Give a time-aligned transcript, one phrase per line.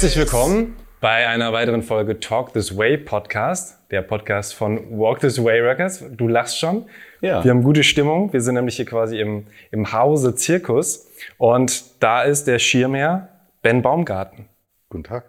[0.00, 5.42] Herzlich willkommen bei einer weiteren Folge Talk This Way Podcast, der Podcast von Walk This
[5.42, 6.04] Way Records.
[6.12, 6.86] Du lachst schon.
[7.20, 7.42] Ja.
[7.42, 8.32] Wir haben gute Stimmung.
[8.32, 11.10] Wir sind nämlich hier quasi im, im Hause Zirkus.
[11.36, 13.26] Und da ist der Schirmherr
[13.62, 14.44] Ben Baumgarten.
[14.88, 15.24] Guten Tag.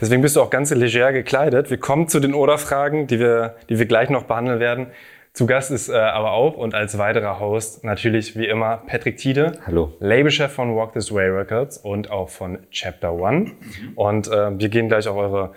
[0.00, 1.68] Deswegen bist du auch ganz leger gekleidet.
[1.68, 4.86] Wir kommen zu den Oder-Fragen, die wir, die wir gleich noch behandeln werden.
[5.34, 9.58] Zu Gast ist äh, aber auch und als weiterer Host natürlich wie immer Patrick Tiede.
[9.66, 9.92] Hallo.
[9.98, 13.50] Labelchef von Walk This Way Records und auch von Chapter One.
[13.96, 15.52] Und äh, wir gehen gleich auf eure,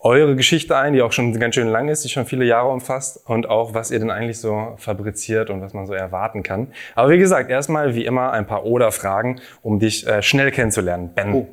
[0.00, 3.24] eure Geschichte ein, die auch schon ganz schön lang ist, die schon viele Jahre umfasst
[3.24, 6.72] und auch, was ihr denn eigentlich so fabriziert und was man so erwarten kann.
[6.96, 11.14] Aber wie gesagt, erstmal wie immer ein paar Oder-Fragen, um dich äh, schnell kennenzulernen.
[11.14, 11.46] Ben, Oh.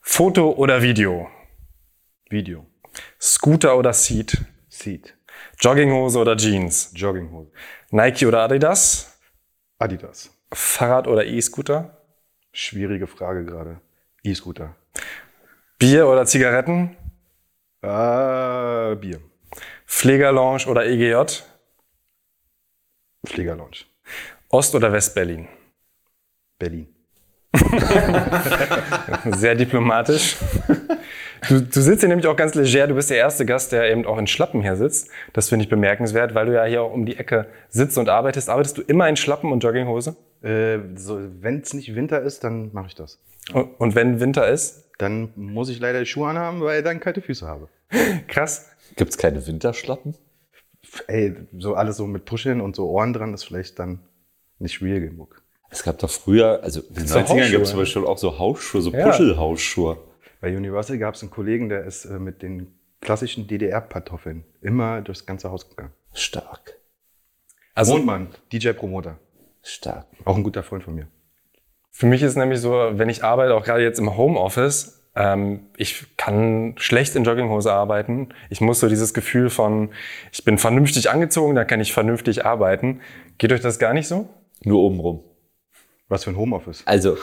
[0.00, 1.28] Foto oder Video?
[2.30, 2.64] Video.
[3.20, 4.46] Scooter oder Seat?
[4.70, 5.14] Seat.
[5.64, 6.90] Jogginghose oder Jeans?
[6.94, 7.50] Jogginghose.
[7.90, 9.18] Nike oder Adidas?
[9.78, 10.30] Adidas.
[10.52, 11.96] Fahrrad oder E-Scooter?
[12.52, 13.80] Schwierige Frage gerade.
[14.22, 14.76] E-Scooter.
[15.78, 16.96] Bier oder Zigaretten?
[17.80, 19.20] Äh, Bier.
[19.86, 21.42] Pflegerlounge oder EGJ?
[23.24, 23.86] Fliegerlounge.
[24.50, 25.48] Ost- oder West-Berlin?
[26.58, 26.94] Berlin.
[29.36, 30.36] Sehr diplomatisch.
[31.48, 32.86] Du, du sitzt hier nämlich auch ganz leger.
[32.86, 35.08] Du bist der erste Gast, der eben auch in Schlappen hier sitzt.
[35.32, 38.48] Das finde ich bemerkenswert, weil du ja hier auch um die Ecke sitzt und arbeitest.
[38.48, 40.16] Arbeitest du immer in Schlappen und Jogginghose?
[40.42, 43.18] Äh, so, Wenn es nicht Winter ist, dann mache ich das.
[43.52, 44.84] Und, und wenn Winter ist?
[44.98, 47.68] Dann muss ich leider die Schuhe anhaben, weil ich dann kalte Füße habe.
[48.28, 48.70] Krass.
[48.96, 50.14] Gibt es keine Winterschlappen?
[51.08, 54.00] Ey, so alles so mit Puscheln und so Ohren dran ist vielleicht dann
[54.58, 55.42] nicht real genug.
[55.70, 58.38] Es gab doch früher, also in den So 90ern gab es zum Beispiel auch so
[58.38, 59.06] Hausschuhe, so Ja.
[59.06, 59.98] Puschelhausschuhe.
[60.44, 65.24] Bei Universal gab es einen Kollegen, der ist äh, mit den klassischen DDR-Pantoffeln immer durchs
[65.24, 65.92] ganze Haus gegangen.
[66.12, 66.74] Stark,
[67.74, 69.18] Also Mondmann, DJ-Promoter.
[69.62, 70.06] stark.
[70.26, 71.08] Auch ein guter Freund von mir.
[71.92, 76.14] Für mich ist nämlich so, wenn ich arbeite, auch gerade jetzt im Homeoffice, ähm, ich
[76.18, 78.34] kann schlecht in Jogginghose arbeiten.
[78.50, 79.94] Ich muss so dieses Gefühl von,
[80.30, 83.00] ich bin vernünftig angezogen, da kann ich vernünftig arbeiten.
[83.38, 84.28] Geht euch das gar nicht so?
[84.62, 85.24] Nur obenrum.
[86.08, 86.82] Was für ein Homeoffice.
[86.84, 87.16] Also,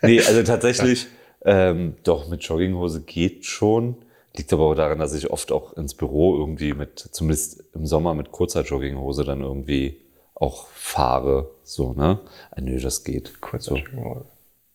[0.00, 1.08] nee, also tatsächlich,
[1.44, 3.96] ähm, doch, mit Jogginghose geht schon.
[4.34, 8.14] Liegt aber auch daran, dass ich oft auch ins Büro irgendwie mit, zumindest im Sommer
[8.14, 10.00] mit kurzer Jogginghose dann irgendwie
[10.34, 11.50] auch fahre.
[11.64, 12.20] So, ne?
[12.50, 13.40] Ah, nö, das geht.
[13.40, 13.76] Kurze so.
[13.76, 14.24] Jogginghose.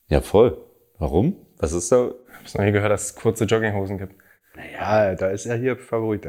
[0.10, 0.58] Ja, voll.
[1.00, 1.36] Warum?
[1.58, 2.12] Was ist da?
[2.46, 4.16] Ich habe noch nie gehört, dass es kurze Jogginghosen gibt.
[4.74, 6.26] Ja, da ist er hier Favorit.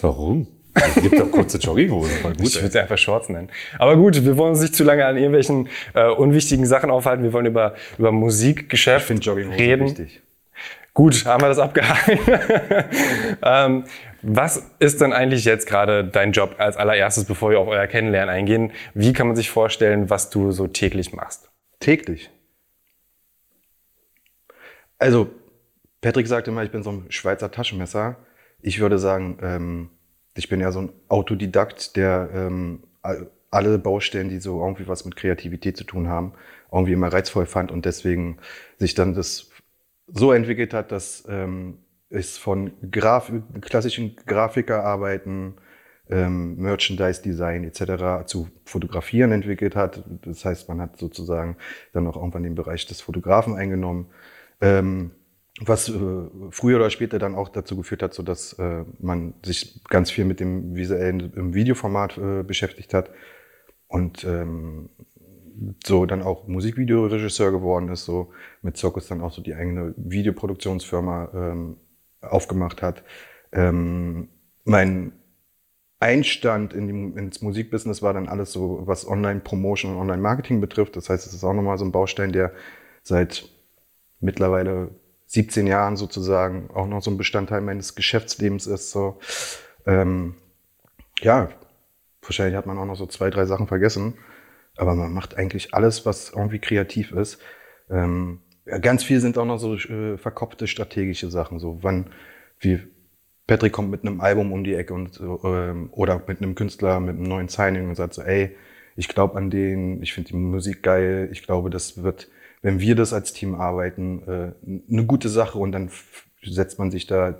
[0.00, 0.46] Warum?
[0.74, 2.16] Es gibt doch kurze Jogginghosen.
[2.18, 3.50] Voll gut, Ich würde sie einfach Shorts nennen.
[3.78, 7.24] Aber gut, wir wollen uns nicht zu lange an irgendwelchen äh, unwichtigen Sachen aufhalten.
[7.24, 9.86] Wir wollen über, über Musikgeschäft Ich finde Jogginghosen reden.
[9.86, 10.22] wichtig.
[10.92, 12.10] Gut, haben wir das abgehakt.
[13.42, 13.84] ähm,
[14.22, 18.34] was ist denn eigentlich jetzt gerade dein Job als allererstes, bevor wir auf euer Kennenlernen
[18.34, 18.72] eingehen?
[18.92, 21.48] Wie kann man sich vorstellen, was du so täglich machst?
[21.78, 22.30] Täglich.
[24.98, 25.30] Also,
[26.02, 28.16] Patrick sagt immer, ich bin so ein Schweizer Taschenmesser.
[28.60, 29.90] Ich würde sagen, ähm,
[30.36, 35.04] ich bin ja so ein Autodidakt, der ähm, all- alle Baustellen, die so irgendwie was
[35.04, 36.34] mit Kreativität zu tun haben,
[36.72, 38.38] irgendwie immer reizvoll fand und deswegen
[38.78, 39.50] sich dann das
[40.06, 41.78] so entwickelt hat, dass ähm,
[42.10, 45.54] es von Graf klassischen Grafikerarbeiten,
[46.08, 48.26] ähm, Merchandise-Design etc.
[48.26, 50.02] zu Fotografieren entwickelt hat.
[50.22, 51.56] Das heißt, man hat sozusagen
[51.92, 54.06] dann auch irgendwann den Bereich des Fotografen eingenommen,
[54.60, 55.12] ähm,
[55.60, 55.92] was äh,
[56.50, 60.24] früher oder später dann auch dazu geführt hat, so dass äh, man sich ganz viel
[60.24, 63.10] mit dem visuellen im Videoformat äh, beschäftigt hat
[63.86, 64.88] und ähm,
[65.84, 68.32] so dann auch Musikvideoregisseur geworden ist, so
[68.62, 71.76] mit Circus dann auch so die eigene Videoproduktionsfirma ähm,
[72.22, 73.02] aufgemacht hat.
[73.52, 74.28] Ähm,
[74.64, 75.12] mein
[75.98, 80.96] Einstand in die, ins Musikbusiness war dann alles so, was Online-Promotion und Online-Marketing betrifft.
[80.96, 82.52] Das heißt, es ist auch nochmal so ein Baustein, der
[83.02, 83.50] seit
[84.20, 84.90] mittlerweile
[85.30, 88.90] 17 Jahren sozusagen auch noch so ein Bestandteil meines Geschäftslebens ist.
[88.90, 89.20] So.
[89.86, 90.34] Ähm,
[91.20, 91.50] ja,
[92.20, 94.14] wahrscheinlich hat man auch noch so zwei, drei Sachen vergessen.
[94.76, 97.38] Aber man macht eigentlich alles, was irgendwie kreativ ist.
[97.88, 101.60] Ähm, ja, ganz viel sind auch noch so äh, verkopfte strategische Sachen.
[101.60, 102.10] So, wann,
[102.58, 102.80] wie
[103.46, 107.16] Patrick kommt mit einem Album um die Ecke und ähm, oder mit einem Künstler mit
[107.16, 108.56] einem neuen Signing und sagt so, ey,
[108.96, 112.28] ich glaube an den, ich finde die Musik geil, ich glaube, das wird,
[112.62, 115.90] wenn wir das als Team arbeiten, äh, eine gute Sache und dann
[116.42, 117.38] setzt man sich da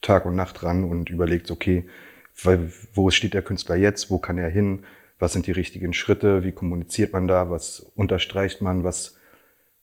[0.00, 1.86] Tag und Nacht ran und überlegt, okay,
[2.42, 4.84] weil, wo steht der Künstler jetzt, wo kann er hin,
[5.18, 9.18] was sind die richtigen Schritte, wie kommuniziert man da, was unterstreicht man, was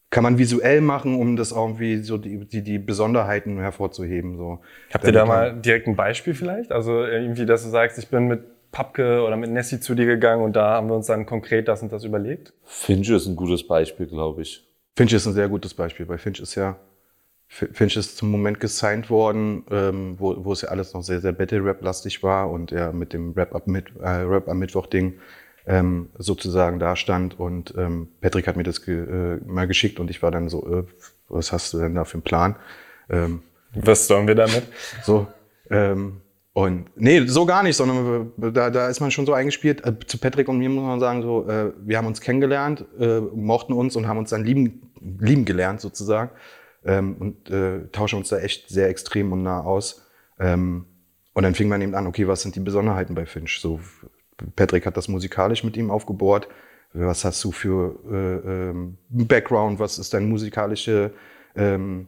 [0.10, 4.38] kann man visuell machen, um das irgendwie so die, die, die Besonderheiten hervorzuheben.
[4.38, 4.60] So.
[4.94, 6.72] Habt ihr da mal direkt ein Beispiel vielleicht?
[6.72, 10.44] Also irgendwie, dass du sagst, ich bin mit Papke oder mit Nessie zu dir gegangen
[10.44, 12.54] und da haben wir uns dann konkret das und das überlegt?
[12.64, 14.67] Finch ist ein gutes Beispiel, glaube ich.
[14.98, 16.76] Finch ist ein sehr gutes Beispiel, weil Finch ist ja
[17.50, 21.32] Finch ist zum Moment gesigned worden, ähm, wo, wo es ja alles noch sehr, sehr
[21.32, 25.14] Battle-Rap-lastig war und er mit dem Rap, ab mit, äh, Rap am Mittwoch-Ding
[25.66, 27.40] ähm, sozusagen da stand.
[27.40, 30.80] Und ähm, Patrick hat mir das ge äh, mal geschickt und ich war dann so,
[30.80, 30.84] äh,
[31.30, 32.56] was hast du denn da für einen Plan?
[33.10, 33.44] Ähm,
[33.76, 34.64] was sollen wir damit?
[35.04, 35.28] So,
[35.70, 36.22] ähm,
[36.58, 39.86] und nee, so gar nicht, sondern da, da ist man schon so eingespielt.
[39.86, 43.20] Äh, zu Patrick und mir muss man sagen, so, äh, wir haben uns kennengelernt, äh,
[43.20, 46.32] mochten uns und haben uns dann lieben, lieben gelernt sozusagen
[46.86, 50.06] ähm, und äh, tauschen uns da echt sehr extrem und nah aus.
[50.40, 50.86] Ähm,
[51.34, 53.60] und dann fing man eben an, okay, was sind die Besonderheiten bei Finch?
[53.60, 53.80] So,
[54.56, 56.48] Patrick hat das musikalisch mit ihm aufgebohrt.
[56.94, 59.80] Was hast du für äh, ähm, Background?
[59.80, 61.12] Was ist deine musikalische
[61.56, 62.08] ähm,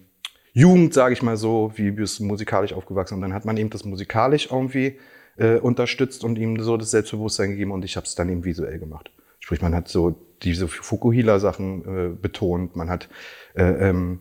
[0.54, 1.72] Jugend, sage ich mal so?
[1.76, 3.16] Wie bist du musikalisch aufgewachsen?
[3.16, 4.98] Und dann hat man eben das musikalisch irgendwie
[5.38, 8.80] äh, unterstützt und ihm so das Selbstbewusstsein gegeben und ich habe es dann eben visuell
[8.80, 9.12] gemacht.
[9.40, 13.10] Sprich, man hat so diese Fukuhila-Sachen äh, betont, man hat
[13.56, 14.20] äh, ähm,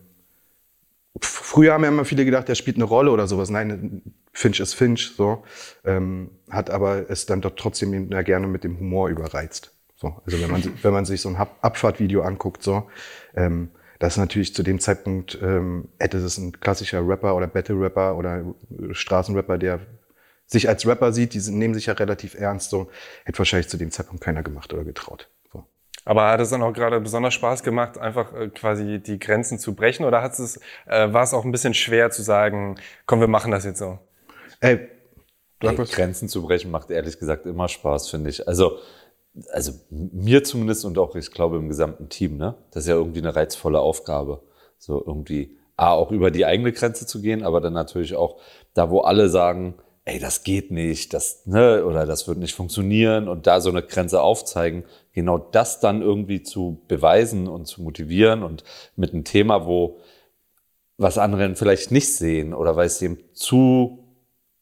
[1.21, 3.51] Früher haben ja immer viele gedacht, der spielt eine Rolle oder sowas.
[3.51, 5.43] Nein, Finch ist Finch, so.
[5.85, 9.73] Ähm, hat aber es dann doch trotzdem ja gerne mit dem Humor überreizt.
[9.97, 10.15] So.
[10.25, 12.89] Also wenn man, wenn man sich so ein Abfahrtvideo anguckt, so,
[13.35, 18.17] ähm, das ist natürlich zu dem Zeitpunkt, ähm, hätte es ein klassischer Rapper oder Battle-Rapper
[18.17, 18.55] oder
[18.93, 19.81] Straßenrapper, der
[20.47, 22.91] sich als Rapper sieht, die nehmen sich ja relativ ernst, so,
[23.25, 25.29] hätte wahrscheinlich zu dem Zeitpunkt keiner gemacht oder getraut.
[26.09, 29.75] Aber hat es dann auch gerade besonders Spaß gemacht, einfach äh, quasi die Grenzen zu
[29.75, 30.07] brechen?
[30.07, 33.51] Oder hat es, äh, war es auch ein bisschen schwer zu sagen, komm, wir machen
[33.51, 33.99] das jetzt so?
[34.61, 34.89] Ey,
[35.61, 38.49] Ey Grenzen zu brechen macht ehrlich gesagt immer Spaß, finde ich.
[38.49, 38.79] Also,
[39.53, 42.55] also mir zumindest und auch, ich glaube, im gesamten Team, ne?
[42.71, 44.41] Das ist ja irgendwie eine reizvolle Aufgabe.
[44.79, 48.41] So irgendwie, A, auch über die eigene Grenze zu gehen, aber dann natürlich auch
[48.73, 49.75] da, wo alle sagen,
[50.09, 53.83] ey, das geht nicht, das, ne, oder das wird nicht funktionieren und da so eine
[53.83, 58.65] Grenze aufzeigen, genau das dann irgendwie zu beweisen und zu motivieren und
[58.97, 59.99] mit einem Thema, wo
[60.97, 64.03] was andere vielleicht nicht sehen oder weil es eben zu,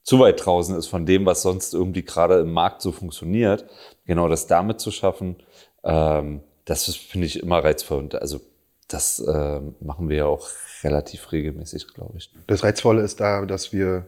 [0.03, 3.65] zu weit draußen ist von dem, was sonst irgendwie gerade im Markt so funktioniert,
[4.05, 5.37] genau das damit zu schaffen,
[5.85, 8.41] ähm, das finde ich immer reizvoll und also
[8.89, 10.49] das äh, machen wir ja auch
[10.83, 12.31] relativ regelmäßig, glaube ich.
[12.49, 14.07] Das Reizvolle ist da, dass wir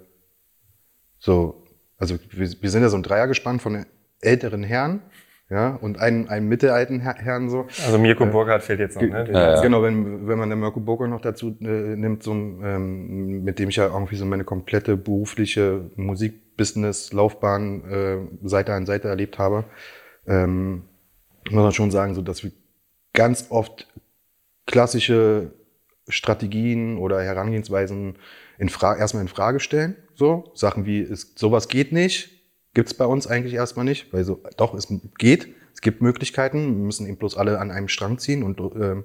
[1.18, 1.64] so,
[1.98, 3.86] also wir, wir sind ja so ein Dreiergespann von
[4.20, 5.02] älteren Herren,
[5.50, 7.66] ja, und einen, einen mittelalten Herrn so.
[7.84, 9.30] Also Mirko äh, Burkhardt fehlt jetzt noch, ne?
[9.32, 13.58] Ja, genau, wenn, wenn man den Mirko Burkhardt noch dazu äh, nimmt, so, ähm, mit
[13.58, 19.64] dem ich ja irgendwie so meine komplette berufliche Musikbusiness-Laufbahn äh, Seite an Seite erlebt habe,
[20.26, 20.82] ähm,
[21.50, 22.52] muss man schon sagen, so dass wir
[23.14, 23.88] ganz oft
[24.66, 25.52] klassische
[26.08, 28.16] Strategien oder Herangehensweisen
[28.58, 32.30] in Fra erstmal in Frage stellen so, Sachen wie, ist, sowas geht nicht,
[32.74, 36.84] gibt's bei uns eigentlich erstmal nicht, weil so, doch, es geht, es gibt Möglichkeiten, wir
[36.84, 39.04] müssen eben bloß alle an einem Strang ziehen und ähm,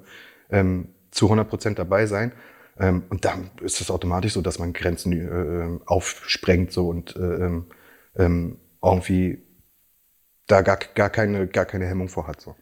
[0.50, 2.34] ähm, zu 100 Prozent dabei sein.
[2.80, 7.20] Ähm, und dann ist es automatisch so, dass man Grenzen äh, aufsprengt so und äh,
[7.20, 7.68] ähm,
[8.16, 9.44] ähm, irgendwie
[10.48, 12.42] da gar, gar, keine, gar keine Hemmung vor hat.
[12.42, 12.56] So.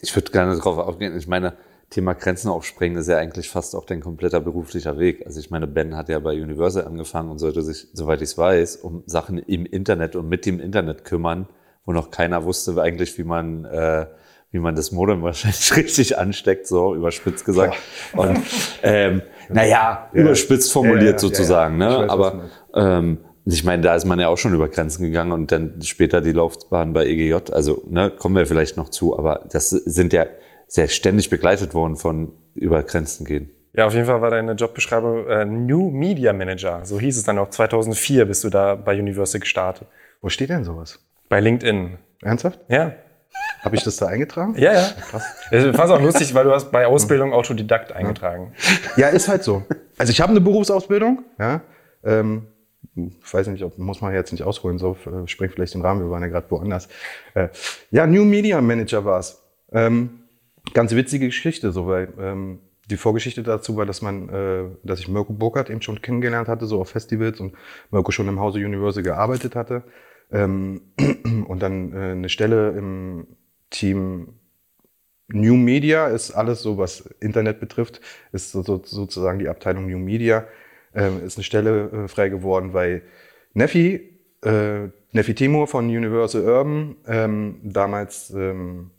[0.00, 1.16] Ich würde gerne darauf aufgehen.
[1.16, 1.56] Ich meine,
[1.90, 5.24] Thema Grenzen aufsprengen ist ja eigentlich fast auch dein kompletter beruflicher Weg.
[5.24, 8.38] Also ich meine, Ben hat ja bei Universal angefangen und sollte sich, soweit ich es
[8.38, 11.48] weiß, um Sachen im Internet und mit dem Internet kümmern,
[11.86, 14.06] wo noch keiner wusste eigentlich, wie man, äh,
[14.50, 17.76] wie man das Modem wahrscheinlich richtig ansteckt, so überspitzt gesagt.
[18.12, 18.20] Ja.
[18.20, 18.38] Und
[18.82, 20.20] ähm, naja, ja.
[20.20, 21.78] überspitzt formuliert ja, sozusagen.
[21.78, 21.88] Ne?
[21.88, 25.50] Weiß, Aber ähm, ich meine, da ist man ja auch schon über Grenzen gegangen und
[25.50, 27.50] dann später die Laufbahn bei EGJ.
[27.50, 30.26] Also ne, kommen wir vielleicht noch zu, aber das sind ja
[30.68, 33.50] sehr ständig begleitet worden von über Grenzen gehen.
[33.72, 36.84] Ja, auf jeden Fall war deine Jobbeschreibung äh, New Media Manager.
[36.84, 37.50] So hieß es dann auch.
[37.50, 39.88] 2004 bist du da bei Universal gestartet.
[40.20, 40.98] Wo steht denn sowas?
[41.28, 41.98] Bei LinkedIn.
[42.22, 42.60] Ernsthaft?
[42.68, 42.94] Ja.
[43.60, 44.54] Habe ich das da eingetragen?
[44.56, 44.88] Ja, ja.
[45.10, 45.22] Krass.
[45.50, 48.52] Ich fand es auch lustig, weil du hast bei Ausbildung Autodidakt eingetragen.
[48.96, 49.64] Ja, ist halt so.
[49.96, 51.60] Also ich habe eine Berufsausbildung, ja.
[52.04, 52.46] Ähm,
[52.96, 56.00] ich weiß nicht, ob muss man jetzt nicht ausholen, so äh, springt vielleicht den Rahmen,
[56.00, 56.88] wir waren ja gerade woanders.
[57.34, 57.48] Äh,
[57.90, 59.42] ja, New Media Manager war's.
[59.72, 60.20] Ähm,
[60.74, 62.60] ganz witzige Geschichte, so, weil ähm,
[62.90, 66.66] die Vorgeschichte dazu war, dass man, äh, dass ich Mirko Burkhardt eben schon kennengelernt hatte,
[66.66, 67.54] so auf Festivals und
[67.90, 69.82] Mirko schon im Hause Universal gearbeitet hatte.
[70.30, 70.80] Ähm,
[71.48, 73.26] und dann äh, eine Stelle im
[73.70, 74.34] Team
[75.30, 78.00] New Media ist alles so, was Internet betrifft,
[78.32, 80.46] ist so, so, sozusagen die Abteilung New Media,
[80.94, 83.02] ähm, ist eine Stelle äh, frei geworden, weil
[83.52, 88.90] Neffi, äh, Neffi Timur von Universal Urban ähm, damals ähm,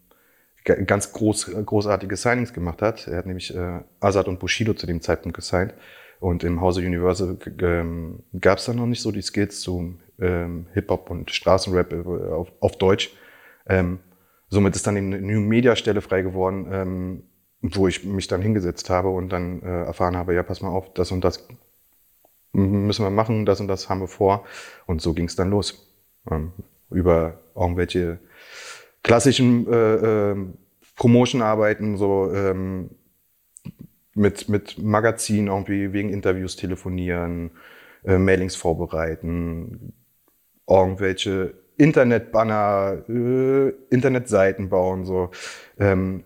[0.75, 3.07] ganz groß, großartige Signings gemacht hat.
[3.07, 5.73] Er hat nämlich äh, Azad und Bushido zu dem Zeitpunkt gesigned.
[6.19, 10.67] Und im Hause Universal ähm, gab es dann noch nicht so die Skills zu ähm,
[10.73, 13.15] Hip-Hop und Straßenrap äh, auf, auf Deutsch.
[13.67, 13.99] Ähm,
[14.49, 16.67] somit ist dann eben eine New Media Stelle frei geworden.
[16.71, 17.23] Ähm,
[17.61, 20.93] wo ich mich dann hingesetzt habe und dann äh, erfahren habe, ja, pass mal auf,
[20.93, 21.47] das und das
[22.53, 24.45] müssen wir machen, das und das haben wir vor.
[24.85, 25.93] Und so ging es dann los.
[26.29, 26.53] Ähm,
[26.89, 28.19] über irgendwelche
[29.03, 30.35] klassischen äh, äh,
[30.95, 32.91] Promotion-Arbeiten, so ähm,
[34.13, 37.51] mit, mit Magazinen irgendwie wegen Interviews telefonieren,
[38.03, 39.93] äh, Mailings vorbereiten,
[40.67, 45.31] irgendwelche Internetbanner, äh, Internetseiten bauen, so.
[45.79, 46.23] Ähm,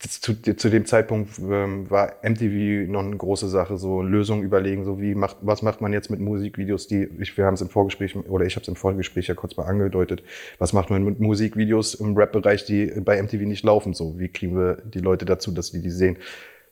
[0.00, 5.00] zu, zu dem Zeitpunkt ähm, war MTV noch eine große Sache, so Lösungen überlegen, so
[5.00, 8.16] wie macht, was macht man jetzt mit Musikvideos, die, ich, wir haben es im Vorgespräch,
[8.16, 10.22] oder ich habe es im Vorgespräch ja kurz mal angedeutet,
[10.58, 14.56] was macht man mit Musikvideos im Rap-Bereich, die bei MTV nicht laufen, so, wie kriegen
[14.56, 16.16] wir die Leute dazu, dass die die sehen,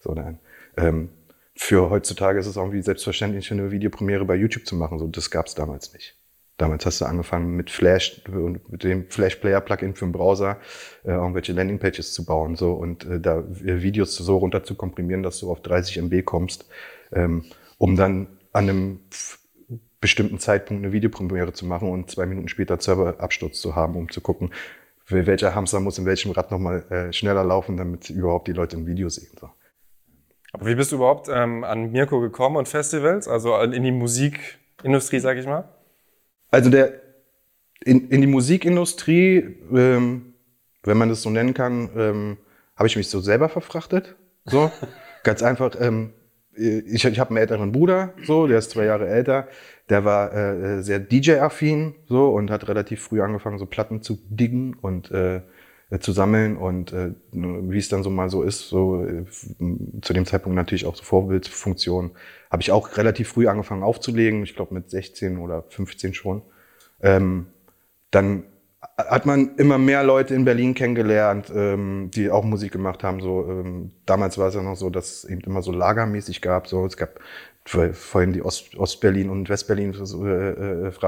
[0.00, 0.38] so, dann,
[0.76, 1.08] ähm,
[1.54, 5.46] für heutzutage ist es irgendwie selbstverständlich, eine Videopremiere bei YouTube zu machen, so, das gab
[5.46, 6.16] es damals nicht.
[6.62, 10.58] Damals hast du angefangen mit Flash und mit dem Flash Player Plugin für den Browser
[11.02, 15.24] äh, irgendwelche Landingpages zu bauen so und äh, da äh, Videos so runter zu komprimieren,
[15.24, 16.66] dass du auf 30 MB kommst,
[17.12, 17.46] ähm,
[17.78, 19.00] um dann an einem
[20.00, 24.20] bestimmten Zeitpunkt eine Videopremiere zu machen und zwei Minuten später Serverabsturz zu haben, um zu
[24.20, 24.52] gucken,
[25.08, 28.86] welcher Hamster muss in welchem Rad nochmal äh, schneller laufen, damit überhaupt die Leute ein
[28.86, 29.32] Video sehen.
[29.40, 29.50] So.
[30.52, 35.18] Aber wie bist du überhaupt ähm, an Mirko gekommen und Festivals, also in die Musikindustrie,
[35.18, 35.68] sag ich mal?
[36.52, 36.92] Also der
[37.84, 40.34] in, in die Musikindustrie, ähm,
[40.84, 42.36] wenn man das so nennen kann, ähm,
[42.76, 44.14] habe ich mich so selber verfrachtet.
[44.44, 44.70] So
[45.24, 45.74] ganz einfach.
[45.80, 46.12] Ähm,
[46.54, 49.48] ich ich habe einen älteren Bruder, so der ist zwei Jahre älter.
[49.88, 54.74] Der war äh, sehr DJ-affin so und hat relativ früh angefangen, so Platten zu diggen
[54.74, 55.40] und äh,
[56.00, 59.24] zu sammeln und äh, wie es dann so mal so ist, so äh,
[60.00, 62.12] zu dem Zeitpunkt natürlich auch so Vorbildfunktion,
[62.50, 66.42] habe ich auch relativ früh angefangen aufzulegen, ich glaube mit 16 oder 15 schon.
[67.02, 67.46] Ähm,
[68.10, 68.44] dann
[68.96, 73.20] hat man immer mehr Leute in Berlin kennengelernt, ähm, die auch Musik gemacht haben.
[73.20, 76.66] So ähm, damals war es ja noch so, dass es eben immer so lagermäßig gab.
[76.66, 77.20] So es gab
[77.64, 80.88] vorhin die Ost, Ostberlin und Westberlin äh, äh.
[80.88, 81.00] Es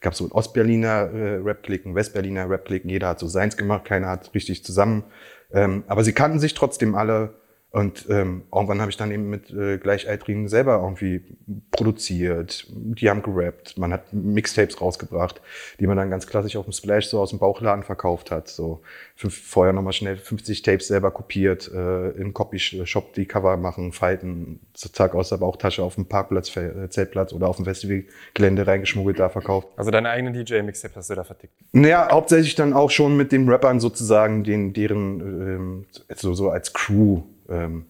[0.00, 2.84] gab so Ostberliner äh, Rap-Klick, ein Westberliner Rap-Klick.
[2.84, 5.04] Jeder hat so seins gemacht, keiner hat richtig zusammen.
[5.52, 7.34] Ähm, aber sie kannten sich trotzdem alle
[7.70, 11.22] und ähm, irgendwann habe ich dann eben mit äh, Gleichaltrigen selber irgendwie
[11.70, 12.66] produziert.
[12.70, 13.76] Die haben gerappt.
[13.76, 15.42] Man hat Mixtapes rausgebracht,
[15.78, 18.48] die man dann ganz klassisch auf dem Splash so aus dem Bauchladen verkauft hat.
[18.48, 18.80] So
[19.16, 24.60] fünf, vorher nochmal schnell 50 Tapes selber kopiert, äh, im Copy-Shop die Cover machen, falten,
[24.72, 29.28] zack aus der Bauchtasche auf dem Parkplatz, äh, Zeltplatz oder auf dem Festivalgelände reingeschmuggelt, da
[29.28, 29.68] verkauft.
[29.76, 31.52] Also deine eigene DJ-Mixtape hast du da vertickt?
[31.72, 36.72] Naja, hauptsächlich dann auch schon mit den Rappern sozusagen, den, deren ähm, so, so als
[36.72, 37.86] Crew ähm,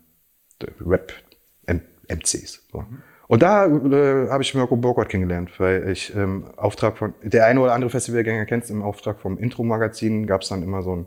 [0.81, 2.67] Rap-MCs.
[2.73, 2.85] So.
[3.29, 7.61] Und da äh, habe ich Mirko Burkhardt kennengelernt, weil ich ähm, Auftrag von, der eine
[7.61, 11.07] oder andere Festivalgänger kennt es, im Auftrag vom Intro-Magazin gab es dann immer so ein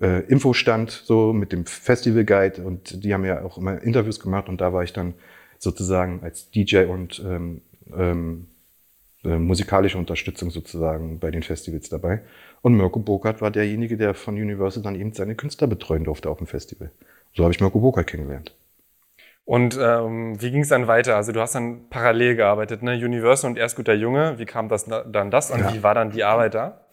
[0.00, 4.60] äh, Infostand so mit dem Festival-Guide und die haben ja auch immer Interviews gemacht und
[4.60, 5.14] da war ich dann
[5.58, 7.60] sozusagen als DJ und ähm,
[7.94, 8.48] ähm,
[9.24, 12.22] äh, musikalische Unterstützung sozusagen bei den Festivals dabei.
[12.62, 16.38] Und Mirko Burkhardt war derjenige, der von Universal dann eben seine Künstler betreuen durfte auf
[16.38, 16.90] dem Festival.
[17.34, 18.54] So habe ich Mirko Burkhardt kennengelernt.
[19.44, 21.16] Und ähm, wie ging es dann weiter?
[21.16, 22.92] Also du hast dann parallel gearbeitet, ne?
[22.92, 24.38] Universal und erst guter Junge.
[24.38, 25.74] Wie kam das dann das und ja.
[25.74, 26.86] wie war dann die Arbeit da?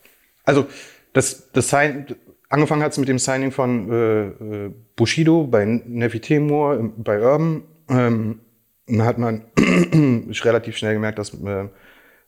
[0.45, 0.65] Also
[1.13, 2.07] das, das Sign,
[2.49, 7.63] angefangen hat es mit dem Signing von äh, äh Bushido bei Nevi Temur, bei Urban.
[7.89, 8.39] Ähm,
[8.87, 9.45] dann hat man
[10.43, 11.67] relativ schnell gemerkt, dass äh,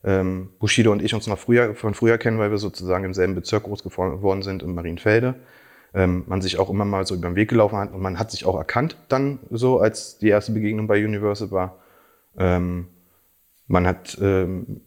[0.04, 3.34] ähm, Bushido und ich uns noch früher, von früher kennen, weil wir sozusagen im selben
[3.34, 5.36] Bezirk groß geworden sind, in Marienfelde
[5.94, 8.32] ähm, man sich auch immer mal so über den Weg gelaufen hat und man hat
[8.32, 11.78] sich auch erkannt dann so, als die erste Begegnung bei Universal war.
[12.38, 12.88] Ähm,
[13.68, 14.82] man hat ähm,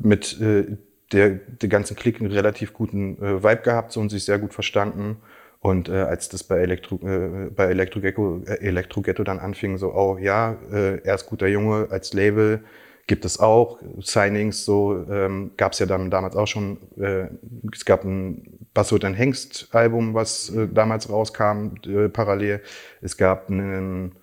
[0.00, 0.76] mit äh,
[1.12, 4.54] der, der ganzen Klick einen relativ guten äh, Vibe gehabt so, und sich sehr gut
[4.54, 5.18] verstanden.
[5.60, 9.94] Und äh, als das bei Elektro, äh, bei Elektro Ghetto, äh, Elektro dann anfing, so,
[9.94, 12.64] oh ja, äh, er ist guter Junge als Label,
[13.06, 13.78] gibt es auch.
[14.00, 16.78] Signings, so ähm, gab es ja dann damals auch schon.
[16.98, 17.28] Äh,
[17.72, 22.62] es gab ein Basso ein Hengst-Album, was äh, damals rauskam, äh, parallel.
[23.00, 24.16] Es gab einen,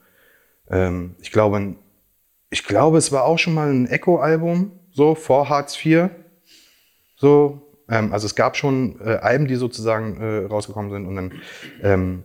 [0.70, 1.75] ähm, ich glaube, ein,
[2.50, 6.10] ich glaube, es war auch schon mal ein Echo-Album, so vor Hartz IV.
[7.15, 11.34] So, ähm, also es gab schon äh, Alben, die sozusagen äh, rausgekommen sind und dann
[11.84, 12.24] ähm,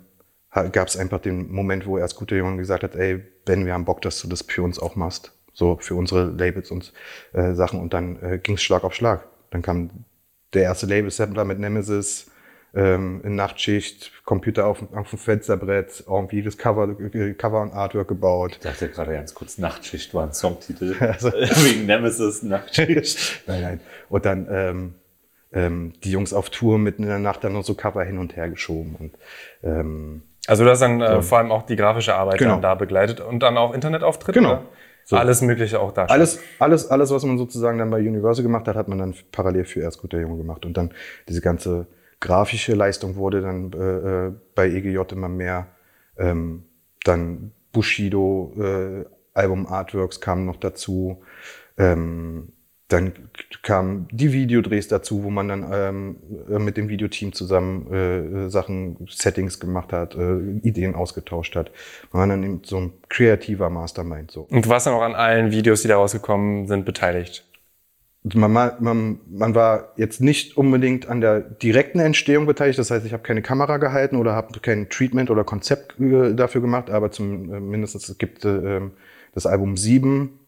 [0.72, 3.84] gab es einfach den Moment, wo erst gute Junge gesagt hat, ey, Ben, wir haben
[3.84, 6.92] Bock, dass du das für uns auch machst so für unsere Labels und
[7.32, 7.80] äh, Sachen.
[7.80, 9.26] Und dann äh, ging es Schlag auf Schlag.
[9.50, 10.04] Dann kam
[10.54, 12.30] der erste Label-Sampler mit Nemesis,
[12.74, 16.88] ähm, in Nachtschicht, Computer auf, auf dem Fensterbrett, irgendwie das Cover,
[17.38, 18.52] Cover und Artwork gebaut.
[18.52, 20.96] Ich dachte gerade ganz kurz, Nachtschicht war ein Songtitel.
[21.00, 23.42] Also, Wegen Nemesis, Nachtschicht.
[23.46, 23.80] nein, nein.
[24.08, 24.94] Und dann ähm,
[25.52, 28.34] ähm, die Jungs auf Tour mitten in der Nacht dann noch so Cover hin und
[28.34, 28.96] her geschoben.
[28.98, 29.14] Und
[29.62, 32.54] ähm, Also du hast dann äh, vor allem auch die grafische Arbeit Genau.
[32.54, 34.40] dann da begleitet und dann auch Internetauftritte?
[34.40, 34.50] Genau.
[34.52, 34.62] oder?
[35.04, 35.16] So.
[35.16, 36.06] Alles Mögliche auch da.
[36.06, 39.64] Alles, alles, alles, was man sozusagen dann bei Universal gemacht hat, hat man dann parallel
[39.64, 40.64] für Erst guter Junge gemacht.
[40.64, 40.92] Und dann
[41.28, 41.86] diese ganze
[42.20, 45.66] grafische Leistung wurde dann äh, äh, bei EGJ immer mehr.
[46.16, 46.64] Ähm,
[47.04, 51.22] dann Bushido, äh, Album Artworks kamen noch dazu.
[51.76, 52.53] Ähm,
[52.88, 53.12] dann
[53.62, 56.16] kamen die Videodrehs dazu, wo man dann ähm,
[56.50, 61.70] äh, mit dem Videoteam zusammen äh, äh, Sachen, Settings gemacht hat, äh, Ideen ausgetauscht hat.
[62.12, 64.30] Man war dann eben so ein kreativer Mastermind.
[64.30, 64.42] So.
[64.42, 67.48] Und du warst dann auch an allen Videos, die da rausgekommen sind, beteiligt.
[68.34, 72.78] man, man, man, war jetzt nicht unbedingt an der direkten Entstehung beteiligt.
[72.78, 76.60] Das heißt, ich habe keine Kamera gehalten oder habe kein Treatment oder Konzept äh, dafür
[76.60, 78.92] gemacht, aber zum mindestens es gibt äh, ähm,
[79.32, 80.38] das Album 7.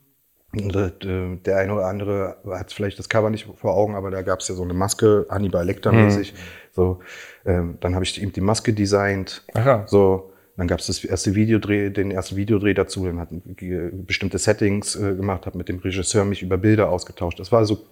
[0.56, 4.40] Äh, der eine oder andere hat vielleicht das Cover nicht vor Augen, aber da gab
[4.40, 6.34] es ja so eine Maske, Hannibal Lecter mäßig.
[6.72, 7.00] So,
[7.44, 9.44] ähm, dann habe ich eben die Maske designt.
[9.54, 9.84] Ach ja.
[9.86, 14.38] So, dann gab es das erste Videodreh, den ersten Videodreh dazu, dann hat äh, bestimmte
[14.38, 17.38] Settings äh, gemacht, habe mit dem Regisseur mich über Bilder ausgetauscht.
[17.38, 17.86] Das war so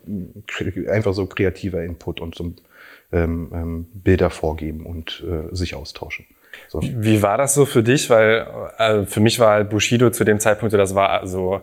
[0.88, 2.52] einfach so kreativer Input und so
[3.12, 6.26] ähm, ähm, Bilder vorgeben und äh, sich austauschen.
[6.68, 6.80] So.
[6.82, 8.08] Wie war das so für dich?
[8.08, 8.46] Weil
[8.78, 11.62] äh, für mich war Bushido zu dem Zeitpunkt, das war so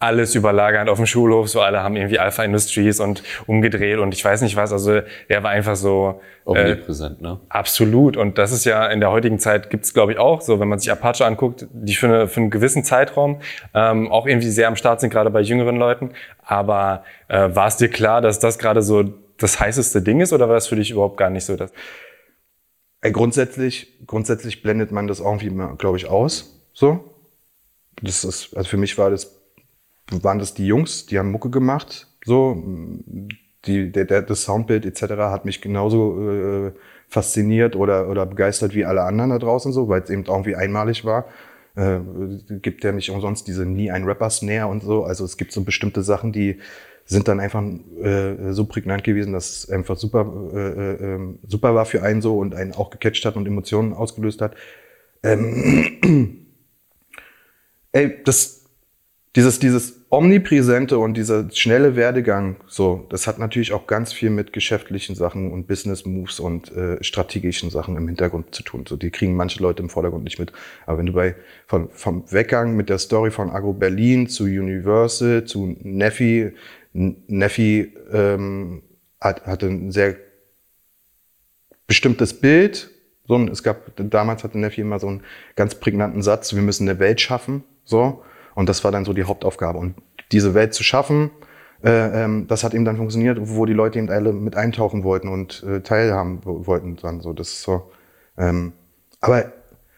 [0.00, 4.24] alles überlagernd auf dem Schulhof, so alle haben irgendwie Alpha Industries und umgedreht und ich
[4.24, 4.72] weiß nicht was.
[4.72, 7.38] Also der war einfach so äh, Omnipräsent, ne?
[7.50, 8.16] absolut.
[8.16, 10.78] Und das ist ja in der heutigen Zeit gibt's glaube ich auch so, wenn man
[10.78, 13.40] sich Apache anguckt, die für, eine, für einen gewissen Zeitraum
[13.74, 16.12] ähm, auch irgendwie sehr am Start sind, gerade bei jüngeren Leuten.
[16.42, 19.04] Aber äh, war es dir klar, dass das gerade so
[19.36, 21.56] das heißeste Ding ist oder war das für dich überhaupt gar nicht so?
[21.56, 21.72] Das
[23.02, 26.58] Äh, grundsätzlich, grundsätzlich blendet man das irgendwie, glaube ich, aus.
[26.72, 27.04] So.
[28.02, 29.39] Das ist, also für mich war das,
[30.10, 32.08] waren das die Jungs, die haben Mucke gemacht.
[32.24, 32.62] So.
[33.66, 35.02] Die, der, der, das Soundbild etc.
[35.18, 36.72] hat mich genauso äh,
[37.08, 41.04] fasziniert oder, oder begeistert wie alle anderen da draußen so, weil es eben irgendwie einmalig
[41.04, 41.26] war.
[41.76, 42.00] Äh,
[42.62, 45.04] gibt ja nicht umsonst diese nie ein Rapper-Snare und so.
[45.04, 46.58] Also es gibt so bestimmte Sachen, die
[47.04, 47.62] sind dann einfach
[48.02, 52.22] äh, so prägnant gewesen, dass es einfach super, äh, äh, ähm, super war für einen
[52.22, 54.54] so und einen auch gecatcht hat und Emotionen ausgelöst hat.
[55.22, 55.98] Ähm,
[57.92, 58.59] ey, das,
[59.36, 64.52] dieses, dieses omnipräsente und dieser schnelle Werdegang, so, das hat natürlich auch ganz viel mit
[64.52, 68.86] geschäftlichen Sachen und Business Moves und äh, strategischen Sachen im Hintergrund zu tun.
[68.88, 70.52] So, die kriegen manche Leute im Vordergrund nicht mit.
[70.84, 71.36] Aber wenn du bei
[71.68, 76.52] von, vom Weggang mit der Story von Agro Berlin zu Universal zu Neffi,
[76.92, 78.82] Neffi ähm,
[79.20, 80.16] hat, hatte ein sehr
[81.86, 82.90] bestimmtes Bild.
[83.28, 85.22] So, es gab, damals hatte Neffi immer so einen
[85.54, 87.62] ganz prägnanten Satz, wir müssen eine Welt schaffen.
[87.84, 88.24] So.
[88.54, 89.78] Und das war dann so die Hauptaufgabe.
[89.78, 89.94] Und
[90.32, 91.30] diese Welt zu schaffen,
[91.82, 95.28] äh, ähm, das hat eben dann funktioniert, wo die Leute eben alle mit eintauchen wollten
[95.28, 97.32] und äh, teilhaben wo- wollten dann so.
[97.32, 97.90] Das ist so.
[98.36, 98.72] Ähm,
[99.20, 99.52] aber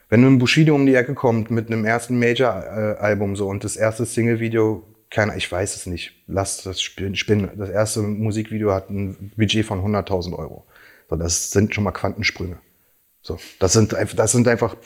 [0.09, 4.05] wenn nun Bushido um die Ecke kommt mit einem ersten Major-Album so und das erste
[4.05, 7.51] Single-Video, keiner, ich weiß es nicht, lass das spinnen.
[7.57, 10.67] Das erste Musikvideo hat ein Budget von 100.000 Euro.
[11.09, 12.59] So, das sind schon mal Quantensprünge.
[13.23, 14.77] So, das sind das sind einfach,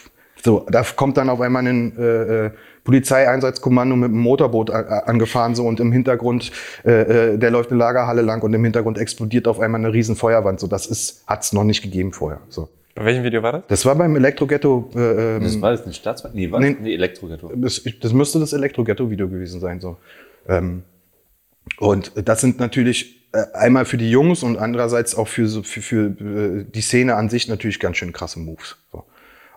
[0.45, 2.51] so, da kommt dann auf einmal ein äh, äh,
[2.85, 6.53] Polizeieinsatzkommando mit einem Motorboot angefahren so und im Hintergrund,
[6.85, 10.15] äh, äh, der läuft eine Lagerhalle lang und im Hintergrund explodiert auf einmal eine riesen
[10.17, 10.61] Feuerwand.
[10.61, 12.41] So, das ist, hat's noch nicht gegeben vorher.
[12.49, 13.63] So, bei welchem Video war das?
[13.69, 14.91] das war beim Elektro-Ghetto.
[14.95, 16.35] Äh, ähm, Das war das nicht Staatsbank?
[16.35, 16.75] Nee, war Nee.
[16.75, 16.83] das?
[16.83, 17.53] Nee, Elektro-Ghetto.
[17.57, 19.81] das, das müsste das Elektro-Ghetto-Video gewesen sein.
[19.81, 19.97] So.
[20.49, 20.83] Ähm,
[21.79, 26.07] und das sind natürlich äh, einmal für die Jungs und andererseits auch für, für, für
[26.07, 28.77] äh, die Szene an sich natürlich ganz schön krasse Moves.
[28.93, 29.05] So.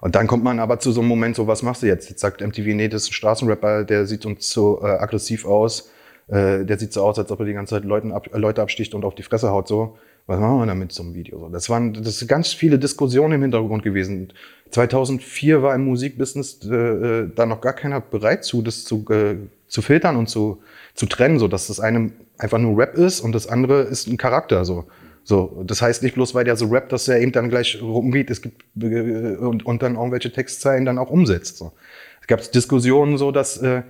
[0.02, 2.10] Und dann kommt man aber zu so einem Moment, so was machst du jetzt?
[2.10, 5.92] Jetzt sagt MTV, nee, das ist ein Straßenrapper, der sieht uns so äh, aggressiv aus.
[6.28, 8.62] Äh, der sieht so aus, als ob er die ganze Zeit Leuten ab, äh, Leute
[8.62, 9.68] absticht und auf die Fresse haut.
[9.68, 11.40] So, was machen wir damit zum Video?
[11.40, 14.32] So, das waren das sind ganz viele Diskussionen im Hintergrund gewesen.
[14.70, 19.38] 2004 war im Musikbusiness äh, äh, da noch gar keiner bereit zu, das zu, äh,
[19.68, 20.62] zu filtern und zu,
[20.94, 24.18] zu trennen, so dass das eine einfach nur Rap ist und das andere ist ein
[24.18, 24.66] Charakter.
[24.66, 24.86] So.
[25.30, 28.32] So, das heißt nicht bloß, weil der so rappt, dass er eben dann gleich rumgeht,
[28.32, 31.58] es gibt äh, und, und dann irgendwelche Textzeilen dann auch umsetzt.
[31.58, 31.72] So.
[32.20, 33.84] Es gab Diskussionen so, dass äh,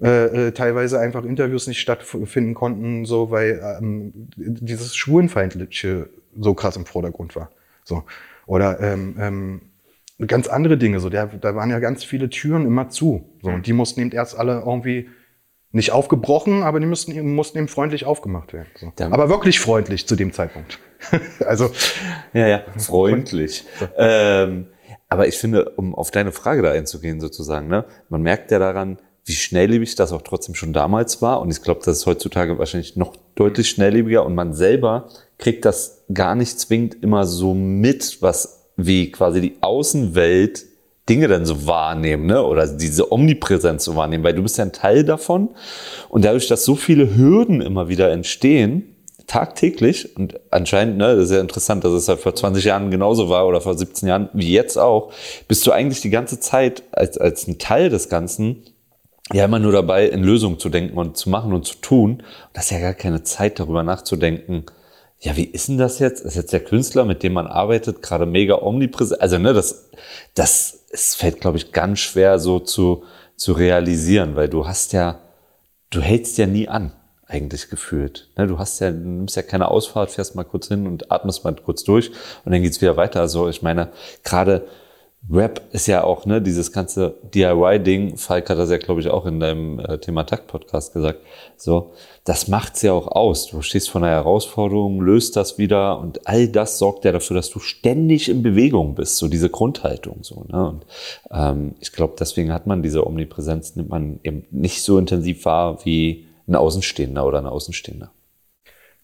[0.00, 6.08] äh, äh, teilweise einfach Interviews nicht stattfinden konnten, so weil ähm, dieses Schwulenfeindliche
[6.40, 7.50] so krass im Vordergrund war.
[7.84, 8.04] So.
[8.46, 9.60] Oder ähm, ähm,
[10.26, 11.00] ganz andere Dinge.
[11.00, 13.28] So, der, da waren ja ganz viele Türen immer zu.
[13.42, 15.10] So, und die mussten eben erst alle irgendwie
[15.76, 18.68] nicht aufgebrochen, aber die mussten, eben- mussten eben freundlich aufgemacht werden.
[18.74, 18.92] So.
[18.98, 20.78] Aber wirklich freundlich zu dem Zeitpunkt.
[21.46, 21.70] also,
[22.32, 23.64] Ja, ja, freundlich.
[23.96, 24.66] Ähm,
[25.08, 28.98] aber ich finde, um auf deine Frage da einzugehen sozusagen, ne, man merkt ja daran,
[29.24, 31.40] wie schnelllebig das auch trotzdem schon damals war.
[31.40, 34.24] Und ich glaube, das ist heutzutage wahrscheinlich noch deutlich schnelllebiger.
[34.24, 35.08] Und man selber
[35.38, 40.64] kriegt das gar nicht zwingend immer so mit, was wie quasi die Außenwelt
[41.08, 42.42] Dinge dann so wahrnehmen, ne?
[42.42, 45.50] oder diese Omnipräsenz so wahrnehmen, weil du bist ja ein Teil davon
[46.08, 51.32] und dadurch, dass so viele Hürden immer wieder entstehen, tagtäglich und anscheinend, ne, das ist
[51.32, 54.52] ja interessant, dass es halt vor 20 Jahren genauso war oder vor 17 Jahren wie
[54.52, 55.12] jetzt auch,
[55.48, 58.62] bist du eigentlich die ganze Zeit als, als ein Teil des Ganzen
[59.32, 62.12] ja immer nur dabei, in Lösungen zu denken und zu machen und zu tun.
[62.12, 64.64] Und das ist ja gar keine Zeit, darüber nachzudenken,
[65.20, 66.24] ja, wie ist denn das jetzt?
[66.24, 69.20] Ist jetzt der Künstler, mit dem man arbeitet, gerade mega omnipräsent?
[69.20, 69.88] Also, ne, das,
[70.34, 73.04] das, es fällt, glaube ich, ganz schwer so zu,
[73.36, 75.20] zu realisieren, weil du hast ja,
[75.90, 76.92] du hältst ja nie an
[77.26, 78.30] eigentlich gefühlt.
[78.36, 81.44] Ne, du hast ja, du nimmst ja keine Ausfahrt, fährst mal kurz hin und atmest
[81.44, 82.10] mal kurz durch
[82.44, 83.20] und dann geht's wieder weiter.
[83.20, 83.90] Also ich meine,
[84.24, 84.66] gerade
[85.28, 89.26] Rap ist ja auch, ne, dieses ganze DIY-Ding, Falk hat das ja, glaube ich, auch
[89.26, 91.20] in deinem äh, Thema Takt-Podcast gesagt,
[91.56, 91.92] so,
[92.24, 93.48] das macht's ja auch aus.
[93.48, 97.50] Du stehst vor einer Herausforderung, löst das wieder und all das sorgt ja dafür, dass
[97.50, 100.86] du ständig in Bewegung bist, so diese Grundhaltung, so, ne, und
[101.32, 105.84] ähm, ich glaube, deswegen hat man diese Omnipräsenz, nimmt man eben nicht so intensiv wahr
[105.84, 108.12] wie ein Außenstehender oder eine Außenstehender.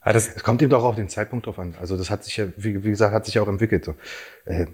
[0.04, 1.74] Ja, das, es kommt eben doch auf den Zeitpunkt drauf an.
[1.80, 3.84] Also das hat sich ja, wie, wie gesagt, hat sich ja auch entwickelt.
[3.84, 3.94] So.
[4.44, 4.66] Äh,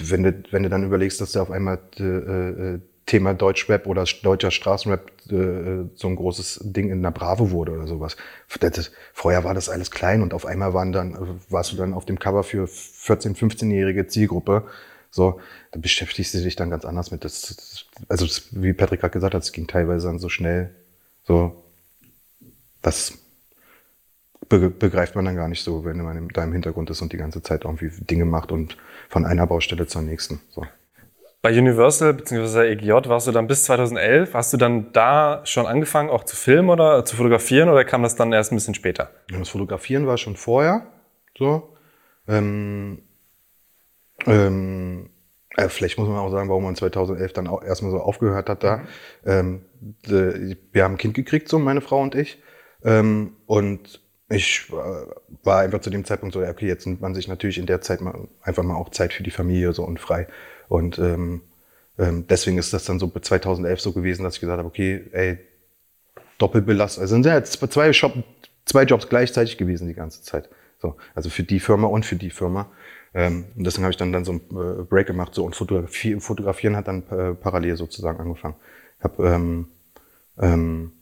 [0.00, 4.04] wenn, du, wenn du dann überlegst, dass da auf einmal äh, äh, Thema Deutschrap oder
[4.22, 8.16] deutscher Straßenrap äh, so ein großes Ding in der Bravo wurde oder sowas.
[8.60, 12.04] Das, vorher war das alles klein und auf einmal waren dann, warst du dann auf
[12.04, 14.66] dem Cover für 14-, 15-jährige Zielgruppe.
[15.10, 17.24] So, da beschäftigst du dich dann ganz anders mit.
[17.24, 20.74] Das, also das, wie Patrick gerade gesagt hat, es ging teilweise dann so schnell.
[21.24, 21.64] So,
[22.82, 23.14] das
[24.48, 27.42] begreift man dann gar nicht so, wenn man da im Hintergrund ist und die ganze
[27.42, 28.76] Zeit irgendwie Dinge macht und
[29.08, 30.40] von einer Baustelle zur nächsten.
[30.50, 30.64] So.
[31.42, 32.72] Bei Universal bzw.
[32.72, 34.34] EGJ warst du dann bis 2011.
[34.34, 38.16] Hast du dann da schon angefangen, auch zu filmen oder zu fotografieren oder kam das
[38.16, 39.10] dann erst ein bisschen später?
[39.28, 40.86] Das Fotografieren war schon vorher.
[41.38, 41.76] So.
[42.26, 43.02] Ähm,
[44.26, 45.10] ähm,
[45.56, 48.64] äh, vielleicht muss man auch sagen, warum man 2011 dann auch erstmal so aufgehört hat
[48.64, 48.82] da.
[49.24, 49.62] Ähm,
[50.02, 52.42] wir haben ein Kind gekriegt, so meine Frau und ich.
[52.82, 57.28] Ähm, und ich äh, war einfach zu dem Zeitpunkt so, okay, jetzt nimmt man sich
[57.28, 60.26] natürlich in der Zeit mal einfach mal auch Zeit für die Familie so und frei.
[60.68, 61.42] Und ähm,
[61.98, 65.38] ähm, deswegen ist das dann so 2011 so gewesen, dass ich gesagt habe, okay, ey,
[66.38, 67.02] Doppelbelastung.
[67.02, 68.12] Also sind ja zwei, Shop,
[68.64, 70.48] zwei Jobs gleichzeitig gewesen die ganze Zeit.
[70.78, 72.70] So, also für die Firma und für die Firma.
[73.14, 76.20] Ähm, und deswegen habe ich dann, dann so einen äh, Break gemacht so und Fotografieren,
[76.20, 78.56] Fotografieren hat dann äh, parallel sozusagen angefangen.
[78.98, 79.68] Ich habe ähm,
[80.38, 80.92] ähm,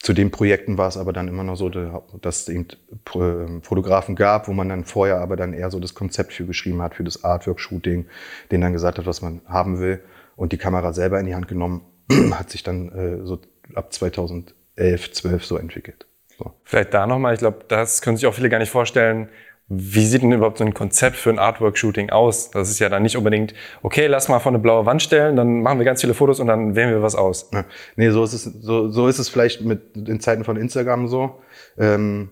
[0.00, 2.68] zu den Projekten war es aber dann immer noch so, dass es eben
[3.14, 6.80] ähm, Fotografen gab, wo man dann vorher aber dann eher so das Konzept für geschrieben
[6.82, 8.06] hat, für das Artwork-Shooting,
[8.50, 10.00] den dann gesagt hat, was man haben will
[10.36, 11.82] und die Kamera selber in die Hand genommen,
[12.32, 13.40] hat sich dann äh, so
[13.74, 16.06] ab 2011, 12 so entwickelt.
[16.38, 16.52] So.
[16.62, 19.28] Vielleicht da nochmal, ich glaube, das können sich auch viele gar nicht vorstellen,
[19.68, 22.50] wie sieht denn überhaupt so ein Konzept für ein Artwork-Shooting aus?
[22.50, 23.52] Das ist ja dann nicht unbedingt,
[23.82, 26.46] okay, lass mal vor eine blaue Wand stellen, dann machen wir ganz viele Fotos und
[26.46, 27.50] dann wählen wir was aus.
[27.96, 31.40] Nee, so ist es, so, so ist es vielleicht mit in Zeiten von Instagram so.
[31.76, 32.30] Ähm,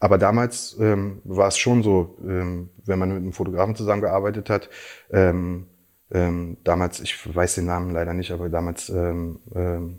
[0.00, 4.68] aber damals ähm, war es schon so, ähm, wenn man mit einem Fotografen zusammengearbeitet hat,
[5.10, 5.66] ähm,
[6.10, 9.98] ähm, damals, ich weiß den Namen leider nicht, aber damals ähm, ähm,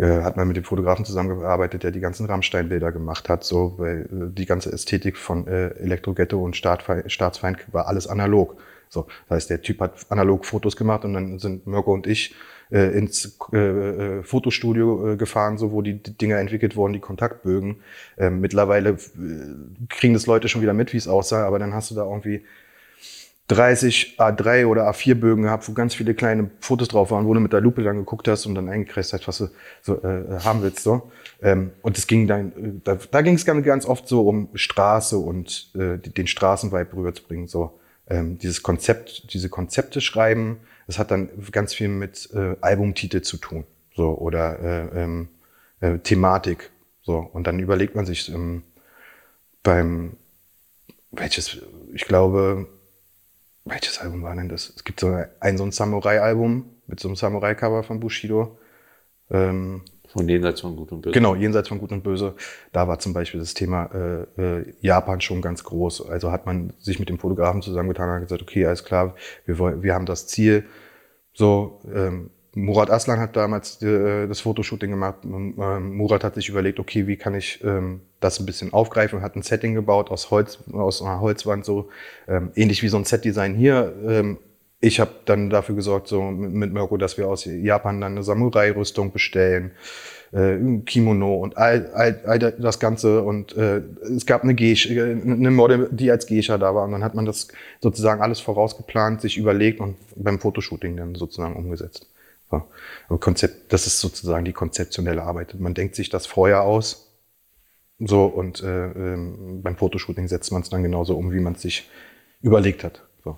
[0.00, 4.08] äh, hat man mit dem Fotografen zusammengearbeitet, der die ganzen Rammstein-Bilder gemacht hat, so, weil
[4.10, 8.56] äh, die ganze Ästhetik von äh, Elektroghetto und Staatfeind, Staatsfeind war alles analog.
[8.88, 12.34] So, das heißt, der Typ hat analog Fotos gemacht und dann sind Mirko und ich
[12.72, 17.82] äh, ins äh, äh, Fotostudio äh, gefahren, so wo die Dinger entwickelt wurden, die Kontaktbögen.
[18.16, 18.96] Ähm, mittlerweile äh,
[19.88, 22.42] kriegen das Leute schon wieder mit, wie es aussah, aber dann hast du da irgendwie
[23.50, 27.40] 30 A3 oder A4 Bögen gehabt, wo ganz viele kleine Fotos drauf waren, wo du
[27.40, 29.48] mit der Lupe dann geguckt hast und dann eingekreist hast, was du
[29.82, 30.84] so, äh, haben willst.
[30.84, 31.10] So.
[31.42, 35.18] Ähm, und es ging dann, äh, da, da ging es ganz, oft so um Straße
[35.18, 37.48] und äh, den Straßenvibe rüberzubringen.
[37.48, 37.80] So.
[38.08, 43.36] Ähm, dieses Konzept, diese Konzepte schreiben, das hat dann ganz viel mit äh, Albumtitel zu
[43.36, 43.64] tun.
[43.96, 45.28] So, oder äh, ähm,
[45.80, 46.70] äh, Thematik.
[47.02, 47.18] So.
[47.18, 48.62] Und dann überlegt man sich ähm,
[49.64, 50.12] beim
[51.10, 51.58] welches,
[51.92, 52.68] ich glaube,
[53.64, 54.72] welches Album war denn das?
[54.74, 58.58] Es gibt so ein, so ein Samurai-Album mit so einem Samurai-Cover von Bushido.
[59.30, 61.14] Ähm, von Jenseits von Gut und Böse.
[61.14, 62.34] Genau, Jenseits von Gut und Böse.
[62.72, 66.08] Da war zum Beispiel das Thema äh, äh, Japan schon ganz groß.
[66.08, 69.14] Also hat man sich mit dem Fotografen zusammengetan und gesagt, okay, alles klar,
[69.46, 70.66] wir, wollen, wir haben das Ziel.
[71.32, 75.18] So, ähm, Murat Aslan hat damals äh, das Fotoshooting gemacht.
[75.24, 79.36] Ähm, Murat hat sich überlegt, okay, wie kann ich ähm, das ein bisschen aufgreifen, hat
[79.36, 81.88] ein Setting gebaut aus Holz, aus einer Holzwand, so
[82.26, 83.94] ähm, ähnlich wie so ein Setdesign hier.
[84.06, 84.38] Ähm,
[84.80, 89.12] ich habe dann dafür gesorgt, so mit Mirko, dass wir aus Japan dann eine Samurai-Rüstung
[89.12, 89.72] bestellen,
[90.32, 93.22] äh, Kimono und all, all, all das Ganze.
[93.22, 93.82] Und äh,
[94.16, 96.84] es gab eine, Geisha, eine Model, die als Geisha da war.
[96.84, 97.48] Und dann hat man das
[97.80, 102.06] sozusagen alles vorausgeplant, sich überlegt und beim Fotoshooting dann sozusagen umgesetzt.
[102.52, 102.66] Ja.
[103.08, 105.54] Aber Konzept, das ist sozusagen die konzeptionelle Arbeit.
[105.58, 107.06] Man denkt sich das vorher aus.
[107.98, 111.62] So, und äh, ähm, beim Fotoshooting setzt man es dann genauso um, wie man es
[111.62, 111.88] sich
[112.40, 113.02] überlegt hat.
[113.22, 113.36] So.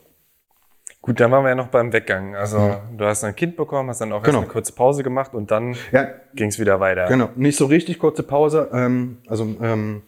[1.01, 2.37] Gut, dann waren wir ja noch beim Weggang.
[2.37, 2.89] Also Ja.
[2.97, 4.39] du hast ein Kind bekommen, hast dann auch Genau.
[4.39, 7.07] eine kurze Pause gemacht und dann Ja, ging es wieder weiter.
[7.09, 8.71] Genau, nicht so richtig kurze Pause.
[8.73, 10.03] Ähm, also ähm,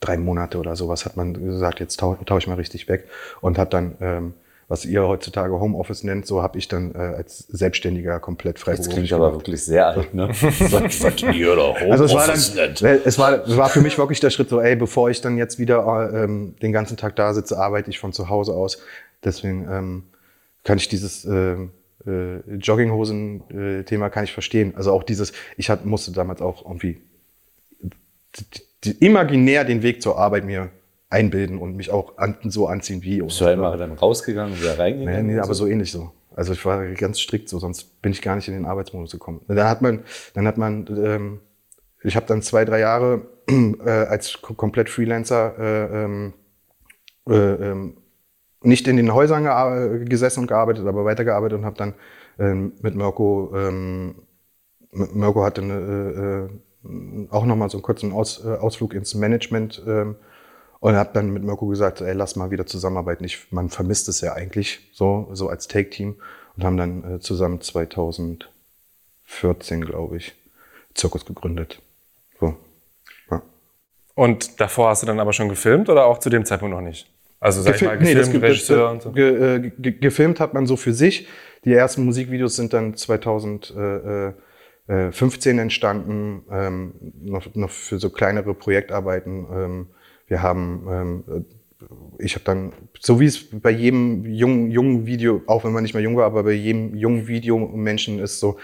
[0.00, 3.08] drei Monate oder sowas hat man gesagt, jetzt tau tausche ich mal richtig weg
[3.42, 4.34] und hat dann, ähm,
[4.68, 8.94] was ihr heutzutage Homeoffice nennt, so habe ich dann äh, als Selbstständiger komplett Das freiberuflich
[8.94, 9.46] klingt aber gemacht.
[9.46, 10.28] wirklich sehr alt, ne?
[10.28, 13.98] was, was ihr da Also es war dann, Homeoffice es war, es war für mich
[13.98, 17.16] wirklich der Schritt so, ey, bevor ich dann jetzt wieder äh, ähm, den ganzen Tag
[17.16, 18.78] da sitze, arbeite ich von zu Hause aus.
[19.22, 20.02] Deswegen ähm,
[20.62, 21.56] kann ich dieses äh,
[22.06, 24.74] äh, Jogginghosen-Thema kann ich verstehen.
[24.76, 27.02] Also auch dieses, ich hat, musste damals auch irgendwie
[29.00, 30.70] imaginär den Weg zur Arbeit mir
[31.14, 33.22] einbilden und mich auch an, so anziehen wie.
[33.22, 35.26] Bist du einmal dann rausgegangen wieder Nee, reingegangen?
[35.26, 36.10] nee, und aber so ähnlich so.
[36.36, 39.40] Also ich war ganz strikt so, sonst bin ich gar nicht in den Arbeitsmodus gekommen.
[39.48, 40.02] Dann hat man,
[40.34, 41.40] dann hat man, ähm,
[42.02, 46.32] ich habe dann zwei, drei Jahre äh, als ko- komplett Freelancer äh, ähm,
[47.28, 47.96] äh, ähm,
[48.62, 49.44] nicht in den Häusern
[50.08, 51.94] gesessen und gearbeitet, aber weitergearbeitet und habe dann
[52.38, 53.50] ähm, mit Mirko,
[54.90, 59.14] mit Mirko hatte eine, äh, äh, auch nochmal so einen kurzen Aus, äh, Ausflug ins
[59.14, 59.82] Management
[60.84, 63.24] und habe dann mit Mirko gesagt, ey, lass mal wieder zusammenarbeiten.
[63.24, 66.16] Ich, man vermisst es ja eigentlich so, so als Take-Team
[66.58, 70.34] und haben dann äh, zusammen 2014, glaube ich,
[70.92, 71.80] Zirkus gegründet.
[72.38, 72.54] So.
[73.30, 73.40] Ja.
[74.14, 77.10] Und davor hast du dann aber schon gefilmt oder auch zu dem Zeitpunkt noch nicht?
[77.40, 79.12] Also sag ich mal, nee, das gefilmt, Regisseur und so.
[79.12, 81.26] ge, äh, ge, gefilmt hat man so für sich.
[81.64, 86.92] Die ersten Musikvideos sind dann 2015 entstanden, ähm,
[87.22, 89.46] noch, noch für so kleinere Projektarbeiten.
[89.50, 89.86] Ähm,
[90.26, 91.44] wir haben, ähm,
[92.18, 95.94] ich habe dann, so wie es bei jedem jungen, jungen Video, auch wenn man nicht
[95.94, 98.56] mehr jung war, aber bei jedem jungen Videomenschen ist so,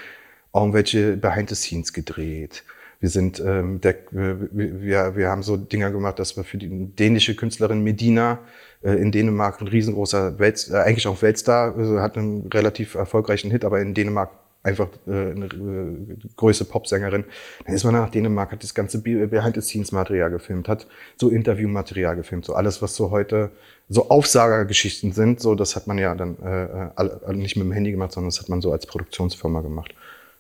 [0.55, 2.65] irgendwelche Behind the Scenes gedreht.
[2.99, 6.69] Wir sind, ähm, der, wir, wir, wir haben so Dinger gemacht, dass wir für die
[6.69, 8.41] dänische Künstlerin Medina
[8.83, 13.51] äh, in Dänemark ein riesengroßer Welt, äh, eigentlich auch Weltstar, also hat einen relativ erfolgreichen
[13.51, 14.31] Hit, aber in Dänemark
[14.63, 17.25] einfach äh, eine äh, größte Popsängerin.
[17.65, 22.45] Dann ist man nach Dänemark, hat das ganze Be- Behind-the-Scenes-Material gefilmt, hat so Interview-Material gefilmt,
[22.45, 23.51] so alles, was so heute
[23.89, 27.73] so Aufsagergeschichten sind, so das hat man ja dann äh, alle, alle nicht mit dem
[27.73, 29.95] Handy gemacht, sondern das hat man so als Produktionsfirma gemacht.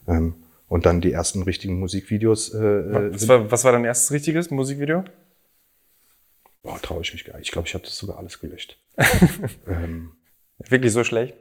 [0.07, 0.35] Ähm,
[0.69, 2.55] und dann die ersten richtigen Musikvideos.
[2.55, 5.03] Äh, äh, Was sind, war, was war dein erstes richtiges Musikvideo?
[6.63, 7.47] boah, traue ich mich gar nicht.
[7.47, 8.79] Ich glaube, ich habe das sogar alles gelöscht.
[9.67, 10.13] ähm,
[10.69, 11.35] Wirklich so schlecht?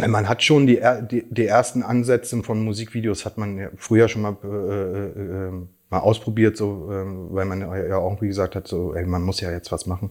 [0.00, 4.22] Man hat schon die, die, die ersten Ansätze von Musikvideos hat man ja früher schon
[4.22, 5.52] mal, äh, äh, äh,
[5.90, 9.40] mal ausprobiert, so, ähm, weil man ja auch irgendwie gesagt hat, so, ey, man muss
[9.40, 10.10] ja jetzt was machen.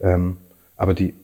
[0.00, 0.38] Ähm,
[0.76, 1.14] aber die,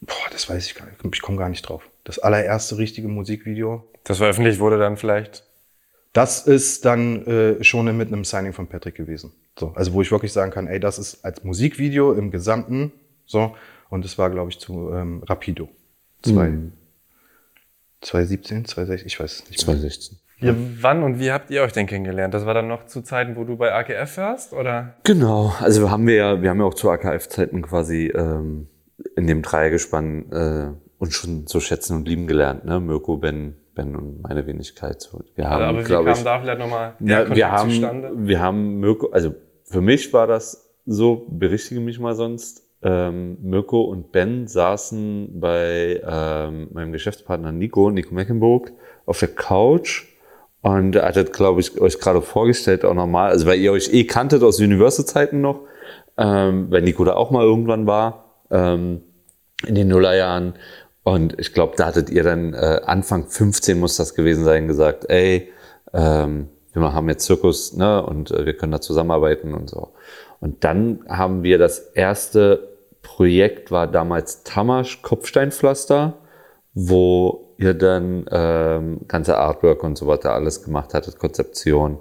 [0.00, 1.88] boah, das weiß ich gar nicht, ich komme gar nicht drauf.
[2.02, 5.44] Das allererste richtige Musikvideo, Das veröffentlicht wurde dann vielleicht.
[6.12, 9.32] das ist dann äh, schon mit einem Signing von Patrick gewesen.
[9.58, 12.90] So, also wo ich wirklich sagen kann, ey, das ist als Musikvideo im Gesamten
[13.26, 13.54] so.
[13.90, 15.68] Und es war, glaube ich, zu ähm, Rapido.
[16.22, 16.52] Zwei,
[18.00, 19.76] 2017, 2016, ich weiß es nicht mehr.
[19.76, 20.18] 2016.
[20.38, 22.34] Ja, wann und wie habt ihr euch denn kennengelernt?
[22.34, 24.52] Das war dann noch zu Zeiten, wo du bei AKF warst?
[24.52, 24.96] Oder?
[25.04, 28.68] Genau, also wir haben wir ja, wir haben ja auch zu AKF-Zeiten quasi ähm,
[29.16, 32.80] in dem Dreiergespann äh, uns schon so schätzen und lieben gelernt, ne?
[32.80, 35.00] Mirko, Ben, Ben und meine Wenigkeit.
[35.00, 37.70] So, wir haben, aber wie kam ich, da vielleicht nochmal der ja, Kontakt wir haben,
[37.70, 38.10] zustande?
[38.14, 42.65] wir haben Mirko, also für mich war das so, berichtige mich mal sonst.
[42.82, 48.72] Ähm, Mirko und Ben saßen bei ähm, meinem Geschäftspartner Nico, Nico Mecklenburg,
[49.06, 50.04] auf der Couch
[50.66, 54.04] und er hattet, glaube ich, euch gerade vorgestellt auch nochmal, also weil ihr euch eh
[54.04, 55.60] kanntet aus Universal-Zeiten noch,
[56.16, 59.02] ähm, weil Nico da auch mal irgendwann war, ähm,
[59.64, 60.54] in den Nullerjahren.
[61.04, 65.08] Und ich glaube, da hattet ihr dann äh, Anfang 15 muss das gewesen sein, gesagt,
[65.08, 65.52] ey,
[65.92, 69.92] ähm, wir haben jetzt Zirkus, ne, und äh, wir können da zusammenarbeiten und so.
[70.40, 76.14] Und dann haben wir das erste Projekt war damals Tamasch Kopfsteinpflaster,
[76.74, 82.00] wo ihr dann ähm, ganze Artwork und so weiter alles gemacht hattet, Konzeption.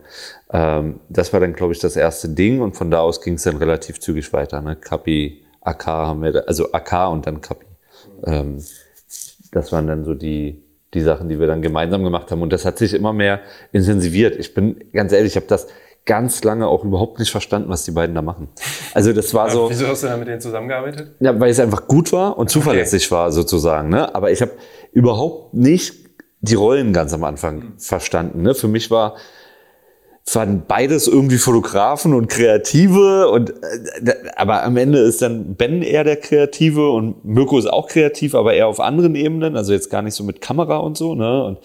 [0.51, 3.43] Ähm, das war dann, glaube ich, das erste Ding und von da aus ging es
[3.43, 4.61] dann relativ zügig weiter.
[4.61, 4.75] Ne?
[4.75, 7.65] Kapi, AK haben wir, da, also AK und dann Kapi.
[8.25, 8.63] Ähm,
[9.51, 10.61] das waren dann so die,
[10.93, 12.41] die Sachen, die wir dann gemeinsam gemacht haben.
[12.41, 14.35] Und das hat sich immer mehr intensiviert.
[14.37, 15.67] Ich bin ganz ehrlich, ich habe das
[16.05, 18.47] ganz lange auch überhaupt nicht verstanden, was die beiden da machen.
[18.93, 19.69] Also das war so.
[19.69, 21.15] Wieso hast du da mit denen zusammengearbeitet?
[21.19, 23.89] Ja, weil es einfach gut war und zuverlässig war sozusagen.
[23.89, 24.13] Ne?
[24.13, 24.51] Aber ich habe
[24.91, 25.93] überhaupt nicht
[26.41, 28.43] die Rollen ganz am Anfang verstanden.
[28.43, 28.53] Ne?
[28.53, 29.15] Für mich war
[30.33, 36.03] waren beides irgendwie Fotografen und Kreative und äh, aber am Ende ist dann Ben eher
[36.03, 40.01] der Kreative und Mirko ist auch kreativ, aber eher auf anderen Ebenen, also jetzt gar
[40.01, 41.43] nicht so mit Kamera und so, ne?
[41.43, 41.59] Und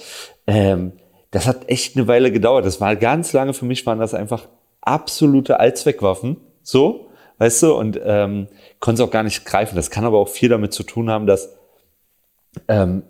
[0.46, 0.92] ähm,
[1.30, 2.64] das hat echt eine Weile gedauert.
[2.64, 4.48] Das war ganz lange für mich waren das einfach
[4.80, 8.48] absolute Allzweckwaffen, so, weißt du, und ähm,
[8.80, 9.76] konnte es auch gar nicht greifen.
[9.76, 11.54] Das kann aber auch viel damit zu tun haben, dass
[12.68, 13.02] ähm,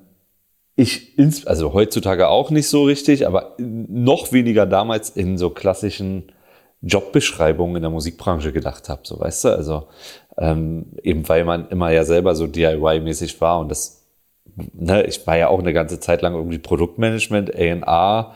[0.77, 6.33] ich, ins, also heutzutage auch nicht so richtig, aber noch weniger damals in so klassischen
[6.83, 9.89] Jobbeschreibungen in der Musikbranche gedacht habe, so weißt du, also
[10.39, 14.00] ähm, eben weil man immer ja selber so DIY-mäßig war und das,
[14.73, 18.35] ne, ich war ja auch eine ganze Zeit lang irgendwie Produktmanagement, A&R,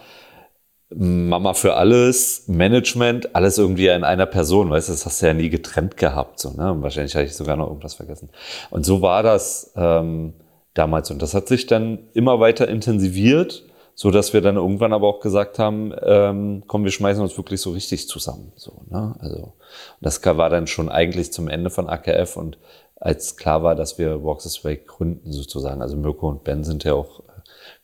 [0.90, 5.34] Mama für alles, Management, alles irgendwie in einer Person, weißt du, das hast du ja
[5.34, 8.30] nie getrennt gehabt, so, ne, wahrscheinlich habe ich sogar noch irgendwas vergessen.
[8.70, 10.34] Und so war das, ähm,
[10.74, 11.10] damals.
[11.10, 15.20] Und das hat sich dann immer weiter intensiviert, so dass wir dann irgendwann aber auch
[15.20, 18.52] gesagt haben, ähm, komm, wir schmeißen uns wirklich so richtig zusammen.
[18.56, 19.14] So, ne?
[19.20, 19.54] Also
[20.00, 22.58] das war dann schon eigentlich zum Ende von AKF und
[22.96, 25.82] als klar war, dass wir Walk This Way gründen sozusagen.
[25.82, 27.32] Also Mirko und Ben sind ja auch äh,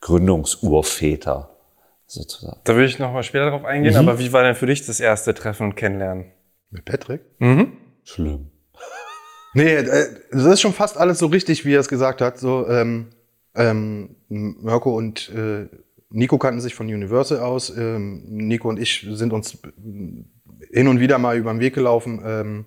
[0.01, 1.51] Gründungsurväter
[2.07, 2.61] sozusagen.
[2.65, 4.09] Da will ich noch mal später drauf eingehen, mhm.
[4.09, 6.33] aber wie war denn für dich das erste Treffen und Kennenlernen?
[6.71, 7.23] Mit Patrick?
[7.39, 7.73] Mhm.
[8.05, 8.51] Schlimm.
[9.53, 12.39] Nee, äh, das ist schon fast alles so richtig, wie er es gesagt hat.
[12.39, 13.09] So, ähm,
[13.57, 15.67] ähm, Mirko und äh,
[16.11, 17.71] Nico kannten sich von Universal aus.
[17.77, 19.59] Ähm, Nico und ich sind uns
[20.73, 22.23] hin und wieder mal über den Weg gelaufen.
[22.25, 22.65] Ähm,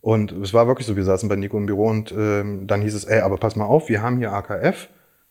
[0.00, 2.94] und es war wirklich so, wir saßen bei Nico im Büro und ähm, dann hieß
[2.94, 4.88] es, ey, aber pass mal auf, wir haben hier AKF,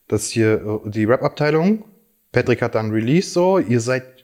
[0.08, 1.84] das ist hier äh, die Rap-Abteilung.
[2.32, 4.18] Patrick hat dann Release so, ihr seid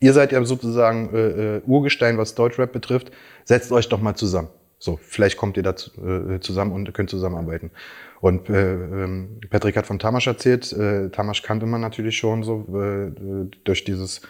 [0.00, 3.10] ihr seid ja sozusagen äh, äh, Urgestein, was Deutschrap betrifft.
[3.44, 4.48] Setzt euch doch mal zusammen.
[4.78, 7.70] So, vielleicht kommt ihr da äh, zusammen und könnt zusammenarbeiten.
[8.20, 10.70] Und äh, ähm, Patrick hat von Tamasch erzählt.
[10.72, 13.10] Äh, Tamasch kannte man natürlich schon so äh,
[13.64, 14.20] durch dieses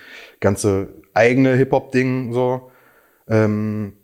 [0.41, 2.71] ganze eigene Hip-Hop-Ding so.
[3.29, 3.95] Ähm,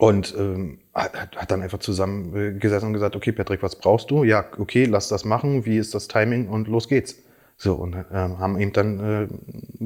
[0.00, 4.24] und ähm, hat, hat dann einfach zusammen äh, und gesagt, okay, Patrick, was brauchst du?
[4.24, 5.66] Ja, okay, lass das machen.
[5.66, 6.48] Wie ist das Timing?
[6.48, 7.16] Und los geht's.
[7.58, 9.28] So, und ähm, haben eben dann äh,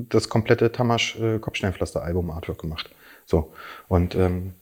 [0.08, 2.90] das komplette Tamasch äh, Kopfsteinpflaster-Album Artwork gemacht.
[3.26, 3.52] So.
[3.88, 4.52] Und ähm,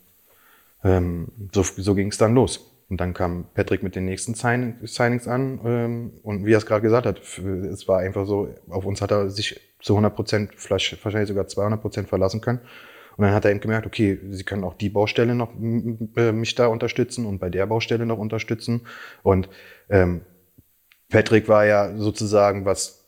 [0.85, 2.71] ähm, so so ging es dann los.
[2.89, 5.61] Und dann kam Patrick mit den nächsten Sign Signings an.
[5.67, 9.11] Ähm, und wie er es gerade gesagt hat, es war einfach so, auf uns hat
[9.11, 12.61] er sich zu 100 Prozent, wahrscheinlich sogar 200 Prozent verlassen können.
[13.17, 15.53] Und dann hat er eben gemerkt, okay, sie können auch die Baustelle noch
[16.17, 18.83] äh, mich da unterstützen und bei der Baustelle noch unterstützen.
[19.23, 19.49] Und
[19.91, 20.23] ähm,
[21.11, 23.05] Patrick war ja sozusagen, was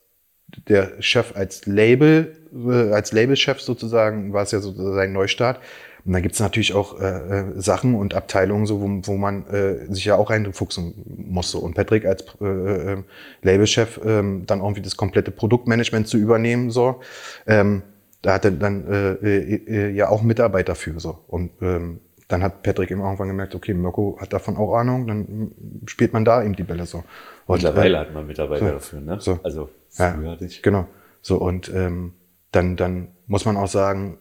[0.68, 5.60] der Chef als Label, äh, als Labelchef sozusagen, war es ja so sein Neustart.
[6.04, 9.46] Und da gibt es natürlich auch äh, äh, Sachen und Abteilungen, so, wo, wo man
[9.46, 11.50] äh, sich ja auch reinfuchsen muss.
[11.50, 11.60] So.
[11.60, 13.02] Und Patrick als äh, äh,
[13.40, 17.00] Labelchef ähm, dann irgendwie das komplette Produktmanagement zu übernehmen, so,
[17.46, 17.82] ähm,
[18.24, 20.98] da hat er dann äh, äh, äh, ja auch Mitarbeiter für.
[20.98, 21.18] So.
[21.28, 25.52] Und ähm, dann hat Patrick eben irgendwann gemerkt, okay, Mirko hat davon auch Ahnung, dann
[25.84, 27.04] spielt man da eben die Bälle so.
[27.44, 29.20] Und, Mittlerweile äh, hat man Mitarbeiter so, dafür, ne?
[29.20, 29.40] So.
[29.42, 30.62] Also früher ja, hatte ich.
[30.62, 30.88] Genau.
[31.20, 32.14] So, und ähm,
[32.50, 34.16] dann, dann muss man auch sagen,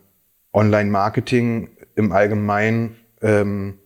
[0.52, 3.80] Online-Marketing im Allgemeinen ähm,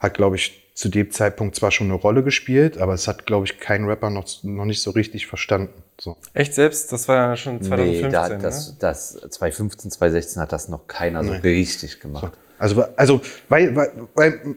[0.00, 3.46] hat, glaube ich, zu dem Zeitpunkt zwar schon eine Rolle gespielt, aber es hat, glaube
[3.46, 5.83] ich, kein Rapper noch, noch nicht so richtig verstanden.
[6.00, 6.16] So.
[6.32, 6.92] Echt selbst?
[6.92, 8.76] Das war ja schon 2015, nee, da, das, ne?
[8.80, 12.32] das 2015, 2016 hat das noch keiner so richtig gemacht.
[12.34, 12.40] So.
[12.58, 14.56] Also, also, weil, weil, weil,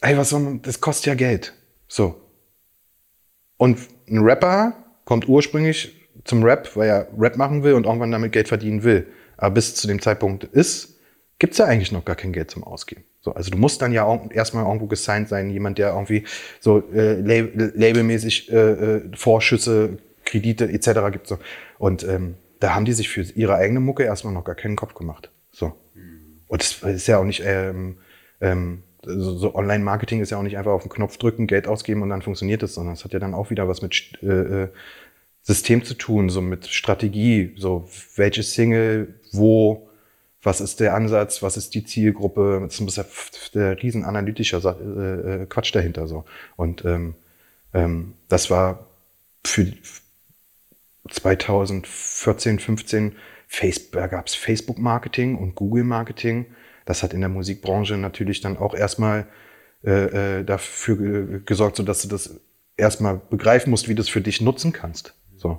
[0.00, 1.54] ey, was soll man, das kostet ja Geld.
[1.88, 2.20] So.
[3.56, 8.32] Und ein Rapper kommt ursprünglich zum Rap, weil er Rap machen will und irgendwann damit
[8.32, 9.06] Geld verdienen will.
[9.36, 10.98] Aber bis zu dem Zeitpunkt ist,
[11.38, 13.04] gibt es ja eigentlich noch gar kein Geld zum Ausgeben.
[13.22, 16.24] So, also du musst dann ja auch erstmal irgendwo gesigned sein, jemand, der irgendwie
[16.58, 19.98] so äh, lab labelmäßig äh, äh, Vorschüsse,
[20.30, 21.10] Kredite etc.
[21.12, 21.26] gibt.
[21.26, 21.38] So.
[21.78, 24.94] Und ähm, da haben die sich für ihre eigene Mucke erstmal noch gar keinen Kopf
[24.94, 25.30] gemacht.
[25.50, 25.72] So.
[26.46, 27.98] Und das ist ja auch nicht, ähm,
[28.40, 32.02] ähm, so, so Online-Marketing ist ja auch nicht einfach auf den Knopf drücken, Geld ausgeben
[32.02, 34.68] und dann funktioniert es, sondern es hat ja dann auch wieder was mit äh, äh,
[35.42, 39.88] System zu tun, so mit Strategie, so welche Single, wo,
[40.42, 45.46] was ist der Ansatz, was ist die Zielgruppe, das ist der riesen analytischer äh, äh,
[45.46, 46.24] Quatsch dahinter so.
[46.56, 47.14] Und ähm,
[47.72, 48.86] ähm, das war
[49.44, 49.72] für
[51.08, 56.46] 2014, 15 Facebook, da gab es Facebook-Marketing und Google-Marketing.
[56.84, 59.26] Das hat in der Musikbranche natürlich dann auch erstmal
[59.84, 62.40] äh, äh dafür gesorgt, so dass du das
[62.76, 65.14] erstmal begreifen musst, wie du es für dich nutzen kannst.
[65.36, 65.58] So.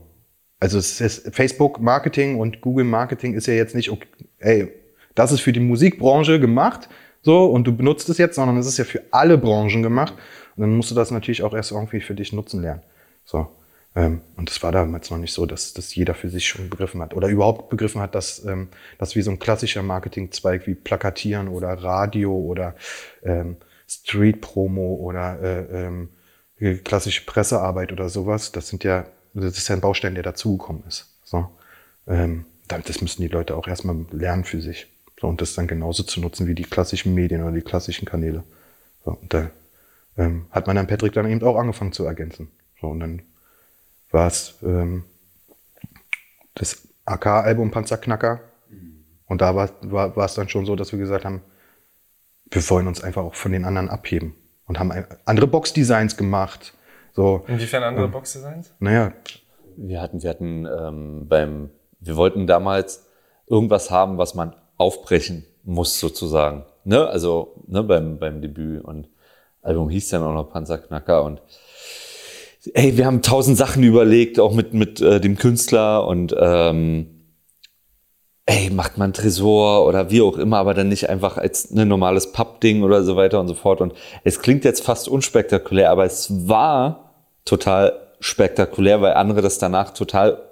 [0.60, 3.92] Also es ist Facebook Marketing und Google Marketing ist ja jetzt nicht
[4.38, 4.72] ey,
[5.16, 6.88] das ist für die Musikbranche gemacht,
[7.22, 10.14] so, und du benutzt es jetzt, sondern es ist ja für alle Branchen gemacht.
[10.56, 12.82] Und dann musst du das natürlich auch erst irgendwie für dich nutzen lernen.
[13.26, 13.48] So.
[13.96, 17.02] Ähm, und das war damals noch nicht so, dass, dass jeder für sich schon begriffen
[17.02, 21.50] hat oder überhaupt begriffen hat, dass, ähm, dass wie so ein klassischer Marketingzweig wie Plakatieren
[21.50, 22.76] oder Radio oder
[23.24, 26.10] ähm, Street-Promo oder äh, ähm,
[26.84, 31.08] klassische Pressearbeit oder sowas, das sind ja, das ist ja ein Baustein, der dazugekommen ist.
[31.24, 31.50] So.
[32.08, 34.88] Ähm, das müssen die Leute auch erstmal lernen für sich.
[35.20, 38.44] So, und das dann genauso zu nutzen wie die klassischen Medien oder die klassischen Kanäle.
[39.04, 39.52] So, und da
[40.18, 42.50] ähm, hat man dann Patrick dann eben auch angefangen zu ergänzen.
[42.80, 43.22] So, und dann
[44.12, 45.03] war es ähm,
[46.55, 48.41] das AK-Album Panzerknacker.
[49.26, 51.41] Und da war, war, war es dann schon so, dass wir gesagt haben,
[52.49, 54.36] wir wollen uns einfach auch von den anderen abheben.
[54.68, 54.91] Und haben
[55.26, 56.74] andere Box-Designs gemacht.
[57.14, 58.74] So, Inwiefern andere ähm, Box-Designs?
[58.80, 59.14] Naja.
[59.78, 63.07] Wir hatten, wir hatten ähm, beim, wir wollten damals
[63.47, 66.66] irgendwas haben, was man aufbrechen muss, sozusagen.
[66.84, 67.07] Ne?
[67.07, 68.84] Also ne, beim, beim Debüt.
[68.84, 69.07] Und
[69.62, 71.41] Album hieß dann auch noch Panzerknacker und
[72.74, 77.07] ey, wir haben tausend Sachen überlegt, auch mit, mit äh, dem Künstler und ähm,
[78.45, 81.86] ey, macht man Tresor oder wie auch immer, aber dann nicht einfach als ein ne,
[81.86, 83.82] normales Pappding oder so weiter und so fort.
[83.82, 83.93] Und
[84.24, 87.12] es klingt jetzt fast unspektakulär, aber es war
[87.45, 90.47] total spektakulär, weil andere das danach total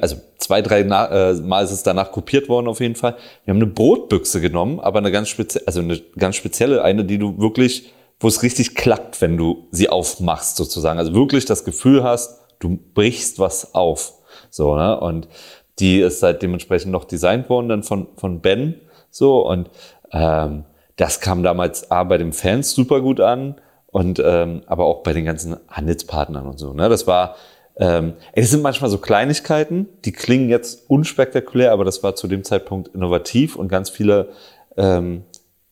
[0.00, 3.16] also zwei, drei äh, Mal ist es danach kopiert worden auf jeden Fall.
[3.44, 7.18] Wir haben eine Brotbüchse genommen, aber eine ganz spezielle, also eine ganz spezielle, eine, die
[7.18, 10.98] du wirklich wo es richtig klappt, wenn du sie aufmachst sozusagen.
[10.98, 14.14] Also wirklich das Gefühl hast, du brichst was auf.
[14.50, 14.98] So, ne?
[14.98, 15.28] Und
[15.78, 18.80] die ist halt dementsprechend noch designt worden dann von, von Ben.
[19.10, 19.70] So, und
[20.12, 20.64] ähm,
[20.96, 25.12] das kam damals A bei den Fans super gut an und ähm, aber auch bei
[25.12, 26.72] den ganzen Handelspartnern und so.
[26.72, 26.88] Ne?
[26.88, 27.36] Das war,
[27.76, 32.42] ähm, es sind manchmal so Kleinigkeiten, die klingen jetzt unspektakulär, aber das war zu dem
[32.42, 34.30] Zeitpunkt innovativ und ganz viele
[34.76, 35.22] ähm,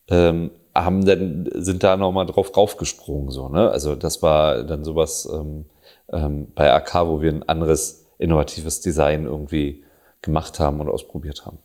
[0.08, 0.50] ähm,
[0.84, 3.70] haben dann, sind da nochmal drauf raufgesprungen, so, ne?
[3.70, 5.64] Also das war dann sowas ähm,
[6.12, 9.84] ähm, bei AK, wo wir ein anderes innovatives Design irgendwie
[10.22, 11.58] gemacht haben und ausprobiert haben.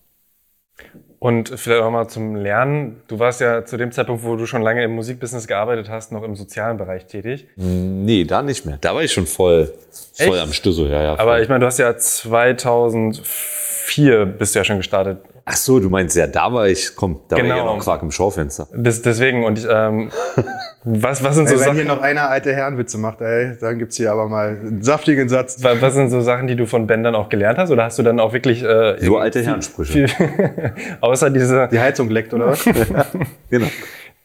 [1.20, 3.04] Und vielleicht auch mal zum Lernen.
[3.08, 6.24] Du warst ja zu dem Zeitpunkt, wo du schon lange im Musikbusiness gearbeitet hast, noch
[6.24, 7.46] im sozialen Bereich tätig.
[7.56, 8.80] Nee, da nicht mehr.
[8.82, 9.72] Da war ich schon voll,
[10.14, 10.90] voll am Stüssel.
[10.90, 15.56] Ja, ja, Aber ich meine, du hast ja 2004 bist du ja schon gestartet Ach
[15.56, 17.50] so, du meinst ja, da war ich, komm, da genau.
[17.50, 18.68] war ich ja noch Quark im Schaufenster.
[18.74, 20.12] Das, deswegen, und ich, ähm,
[20.84, 21.78] was, was sind so ey, wenn Sachen...
[21.78, 25.64] hier noch einer alte Herrenwitze macht, ey, dann gibt's hier aber mal einen saftigen Satz.
[25.64, 27.72] Was, was sind so Sachen, die du von Ben dann auch gelernt hast?
[27.72, 28.64] Oder hast du dann auch wirklich...
[28.64, 30.08] Äh, so alte Herrensprüche.
[30.08, 31.68] Viel, außer diese...
[31.72, 32.64] Die Heizung leckt, oder was?
[33.50, 33.68] genau.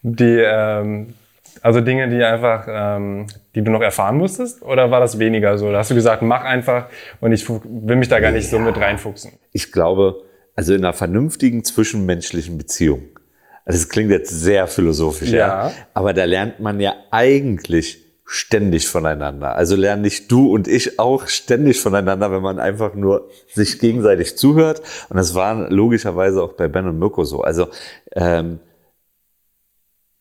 [0.02, 1.14] Die, ähm,
[1.62, 4.62] also Dinge, die einfach, ähm, die du noch erfahren musstest?
[4.62, 5.72] Oder war das weniger so?
[5.72, 6.86] Da hast du gesagt, mach einfach
[7.20, 8.58] und ich will mich da gar nicht ja.
[8.58, 9.32] so mit reinfuchsen?
[9.52, 10.22] Ich glaube
[10.56, 13.04] also in einer vernünftigen zwischenmenschlichen Beziehung.
[13.64, 15.68] Also es klingt jetzt sehr philosophisch, ja.
[15.68, 15.72] ja.
[15.92, 19.54] Aber da lernt man ja eigentlich ständig voneinander.
[19.54, 24.36] Also lernen nicht du und ich auch ständig voneinander, wenn man einfach nur sich gegenseitig
[24.36, 24.82] zuhört.
[25.08, 27.42] Und das war logischerweise auch bei Ben und Mirko so.
[27.42, 27.68] Also
[28.12, 28.58] ähm,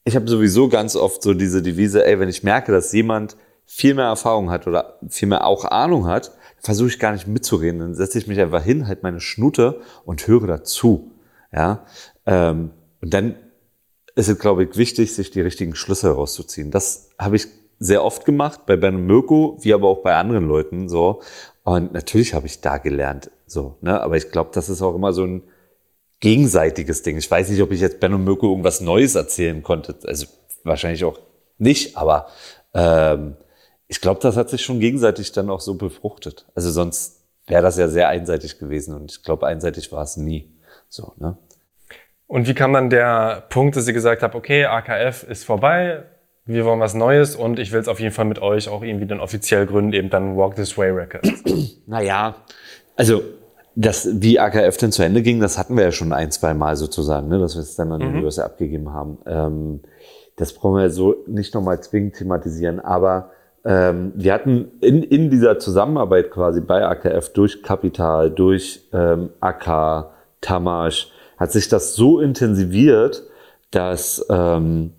[0.04, 3.96] ich habe sowieso ganz oft so diese Devise, ey, wenn ich merke, dass jemand viel
[3.96, 6.32] mehr Erfahrung hat oder viel mehr auch Ahnung hat,
[6.66, 7.80] versuche ich gar nicht mitzureden.
[7.80, 11.12] Dann setze ich mich einfach hin, halt meine Schnute und höre dazu.
[11.54, 11.86] Ja,
[12.26, 13.36] ähm, und dann
[14.16, 16.72] ist es, glaube ich, wichtig, sich die richtigen Schlüsse herauszuziehen.
[16.72, 17.48] Das habe ich
[17.78, 21.22] sehr oft gemacht, bei Ben und Mirko, wie aber auch bei anderen Leuten so.
[21.64, 24.02] Und natürlich habe ich da gelernt, so, ne?
[24.02, 25.44] Aber ich glaube, das ist auch immer so ein
[26.20, 27.18] gegenseitiges Ding.
[27.18, 29.96] Ich weiß nicht, ob ich jetzt Ben und Mirko irgendwas Neues erzählen konnte.
[30.06, 30.26] Also
[30.64, 31.20] wahrscheinlich auch
[31.58, 32.28] nicht, aber
[32.74, 33.36] ähm,
[33.88, 36.46] ich glaube, das hat sich schon gegenseitig dann auch so befruchtet.
[36.56, 40.52] Also sonst wäre das ja sehr einseitig gewesen und ich glaube, einseitig war es nie.
[40.90, 41.38] So, ne?
[42.28, 46.04] Und wie kam dann der Punkt, dass ihr gesagt habt, okay, AKF ist vorbei,
[46.46, 49.06] wir wollen was Neues und ich will es auf jeden Fall mit euch auch irgendwie
[49.06, 51.30] dann offiziell gründen, eben dann Walk This Way Records?
[51.88, 52.36] Naja,
[52.96, 53.22] also
[53.76, 56.76] das, wie AKF denn zu Ende ging, das hatten wir ja schon ein, zwei Mal
[56.78, 58.24] sozusagen, ne, dass wir es dann an die mhm.
[58.24, 59.18] USA abgegeben haben.
[59.28, 59.82] Ähm,
[60.38, 63.32] das brauchen wir so nicht nochmal zwingend thematisieren, aber
[63.66, 70.12] ähm, wir hatten in, in dieser Zusammenarbeit quasi bei AKF durch Kapital, durch ähm, AK,
[70.40, 73.24] Tamasch, hat sich das so intensiviert,
[73.72, 74.94] dass ähm,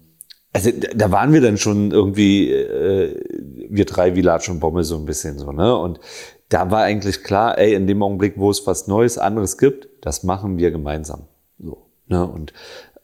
[0.53, 3.23] also da waren wir dann schon irgendwie äh,
[3.69, 5.77] wir drei wie Latsch und Bommel so ein bisschen so ne?
[5.77, 6.01] Und
[6.49, 10.25] da war eigentlich klar, ey in dem Augenblick, wo es was Neues anderes gibt, das
[10.25, 11.29] machen wir gemeinsam.
[11.59, 12.27] So ne?
[12.27, 12.53] Und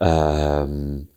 [0.00, 1.08] ähm,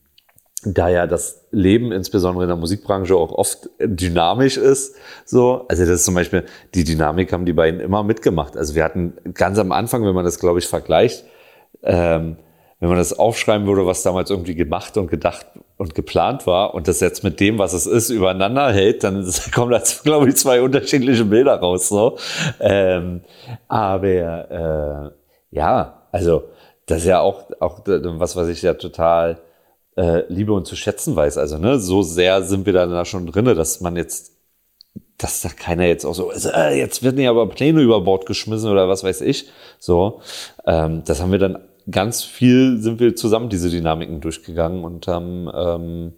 [0.65, 4.95] da ja das Leben insbesondere in der Musikbranche auch oft dynamisch ist,
[5.25, 8.57] so, also das ist zum Beispiel, die Dynamik haben die beiden immer mitgemacht.
[8.57, 11.23] Also wir hatten ganz am Anfang, wenn man das glaube ich vergleicht,
[11.83, 12.37] ähm,
[12.79, 15.45] wenn man das aufschreiben würde, was damals irgendwie gemacht und gedacht
[15.77, 19.71] und geplant war und das jetzt mit dem, was es ist, übereinander hält, dann kommen
[19.71, 21.89] da, glaube ich, zwei unterschiedliche Bilder raus.
[21.89, 22.17] So.
[22.59, 23.21] Ähm,
[23.67, 26.43] aber äh, ja, also
[26.85, 29.39] das ist ja auch, auch was, was ich ja total
[29.95, 31.37] äh, liebe und zu schätzen weiß.
[31.37, 34.35] Also ne, so sehr sind wir da schon drinne, dass man jetzt
[35.17, 38.69] dass da keiner jetzt auch so, äh, jetzt werden ja aber Pläne über Bord geschmissen
[38.69, 39.49] oder was weiß ich.
[39.79, 40.21] So,
[40.65, 45.49] ähm, das haben wir dann ganz viel sind wir zusammen diese Dynamiken durchgegangen und haben,
[45.53, 46.13] ähm,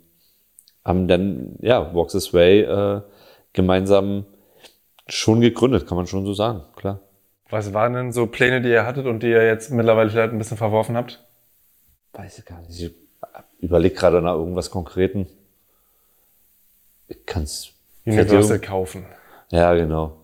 [0.84, 3.02] haben dann, ja, Walks This Way äh,
[3.54, 4.26] gemeinsam
[5.08, 7.02] schon gegründet, kann man schon so sagen, klar.
[7.50, 10.38] Was waren denn so Pläne, die ihr hattet und die ihr jetzt mittlerweile vielleicht ein
[10.38, 11.24] bisschen verworfen habt?
[12.14, 13.07] Weiß ich gar nicht.
[13.60, 15.28] Überlege gerade nach irgendwas Konkreten.
[17.08, 17.70] Ich kann es.
[18.06, 19.06] Universal kaufen.
[19.50, 20.18] Ja, genau.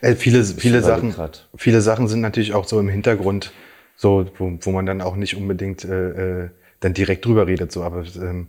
[0.00, 1.14] Äh, viele, viele Sachen,
[1.56, 3.52] viele Sachen sind natürlich auch so im Hintergrund
[3.96, 6.50] so, wo, wo man dann auch nicht unbedingt äh, äh,
[6.80, 7.72] dann direkt drüber redet.
[7.72, 8.48] So, aber ähm,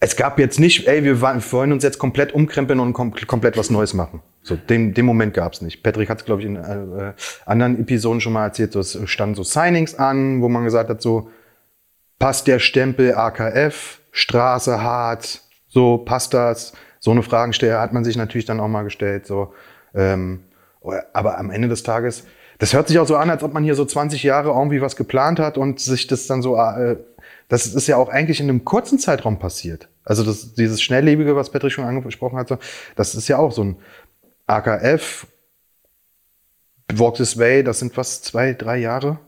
[0.00, 3.70] es gab jetzt nicht, ey, wir wollen uns jetzt komplett umkrempeln und kom komplett was
[3.70, 4.22] Neues machen.
[4.42, 5.82] So, den, den Moment gab es nicht.
[5.82, 7.12] Patrick hat es, glaube ich, in äh,
[7.44, 8.72] anderen Episoden schon mal erzählt.
[8.72, 11.30] So, es standen so Signings an, wo man gesagt hat, so
[12.18, 16.72] passt der Stempel AKF, Straße hart, so passt das.
[17.00, 19.26] So eine Fragensteller hat man sich natürlich dann auch mal gestellt.
[19.26, 19.54] So,
[19.94, 20.44] ähm,
[21.12, 22.24] aber am Ende des Tages
[22.58, 24.96] das hört sich auch so an, als ob man hier so 20 Jahre irgendwie was
[24.96, 26.96] geplant hat und sich das dann so, äh,
[27.48, 29.88] das ist ja auch eigentlich in einem kurzen Zeitraum passiert.
[30.04, 32.58] Also das, dieses Schnelllebige, was Patrick schon angesprochen hat,
[32.96, 33.76] das ist ja auch so ein
[34.46, 35.26] AKF,
[36.94, 39.18] Walk This Way, das sind was, zwei, drei Jahre?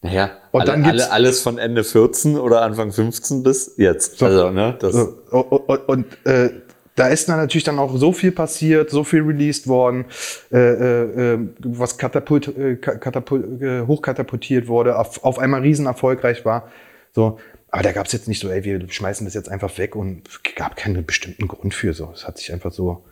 [0.00, 4.18] Naja, und alle, dann gibt's, alle, alles von Ende 14 oder Anfang 15 bis jetzt.
[4.18, 6.50] So, also, ne, das so, und, und, und äh,
[6.94, 10.06] da ist dann natürlich dann auch so viel passiert, so viel released worden,
[10.52, 16.44] äh, äh, äh was katapult, äh, katapult, äh, hochkatapultiert wurde, auf, auf einmal riesen erfolgreich
[16.44, 16.70] war.
[17.12, 17.38] So,
[17.70, 20.22] aber da gab es jetzt nicht so, ey, wir schmeißen das jetzt einfach weg und
[20.56, 22.10] gab keinen bestimmten Grund für so.
[22.14, 23.04] Es hat sich einfach so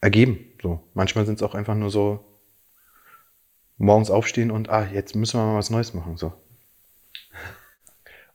[0.00, 0.38] ergeben.
[0.62, 2.24] So, manchmal sind es auch einfach nur so
[3.80, 6.16] morgens aufstehen und ah, jetzt müssen wir mal was Neues machen.
[6.16, 6.32] So.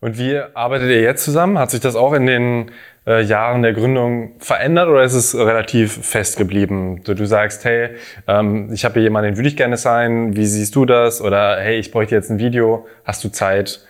[0.02, 1.58] Und wie arbeitet ihr jetzt zusammen?
[1.58, 2.72] Hat sich das auch in den
[3.08, 7.02] äh, Jahren der Gründung verändert oder ist es relativ fest geblieben?
[7.04, 7.96] Du, du sagst, hey,
[8.28, 11.22] ähm, ich habe hier jemanden, den würde ich gerne sein, wie siehst du das?
[11.22, 13.86] Oder hey, ich bräuchte jetzt ein Video, hast du Zeit?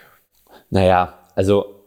[0.69, 1.83] Naja, also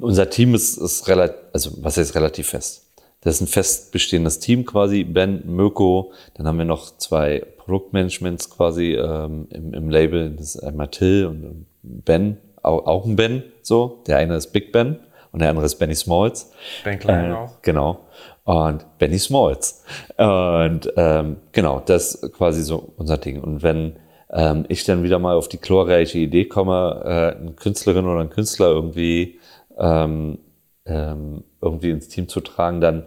[0.00, 2.86] unser Team ist, ist relativ, also was heißt relativ fest?
[3.22, 8.50] Das ist ein fest bestehendes Team quasi, Ben, Möko, dann haben wir noch zwei Produktmanagements
[8.50, 13.44] quasi ähm, im, im Label, das ist einmal Till und Ben, auch, auch ein Ben,
[13.62, 14.02] so.
[14.08, 14.98] Der eine ist Big Ben
[15.30, 16.50] und der andere ist Benny Smalls.
[16.82, 17.62] Ben Klein äh, auch.
[17.62, 18.00] Genau.
[18.44, 19.84] Und Benny Smalls.
[20.16, 23.40] Und ähm, genau, das ist quasi so unser Ding.
[23.40, 23.96] Und wenn
[24.32, 28.30] ähm, ich dann wieder mal auf die glorreiche Idee komme, äh, eine Künstlerin oder einen
[28.30, 29.38] Künstler irgendwie
[29.78, 30.38] ähm,
[30.86, 33.06] ähm, irgendwie ins Team zu tragen, dann,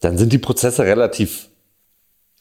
[0.00, 1.48] dann sind die Prozesse relativ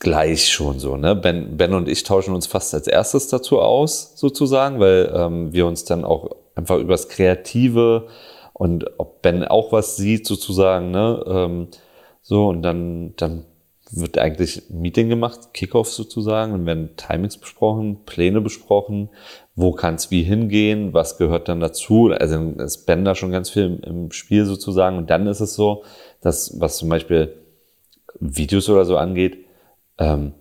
[0.03, 0.97] gleich schon so.
[0.97, 1.15] Ne?
[1.15, 5.65] Ben, ben und ich tauschen uns fast als erstes dazu aus, sozusagen, weil ähm, wir
[5.65, 8.07] uns dann auch einfach übers Kreative
[8.53, 11.23] und ob Ben auch was sieht, sozusagen, ne?
[11.25, 11.67] Ähm,
[12.21, 13.45] so, und dann, dann
[13.91, 19.09] wird eigentlich ein Meeting gemacht, Kickoff sozusagen, und werden Timings besprochen, Pläne besprochen,
[19.55, 22.11] wo kann es wie hingehen, was gehört dann dazu.
[22.11, 24.97] Also ist Ben da schon ganz viel im, im, Spiel sozusagen.
[24.97, 25.83] Und dann ist es so,
[26.21, 27.33] dass, was zum Beispiel
[28.19, 29.45] Videos oder so angeht,
[29.97, 30.33] ähm,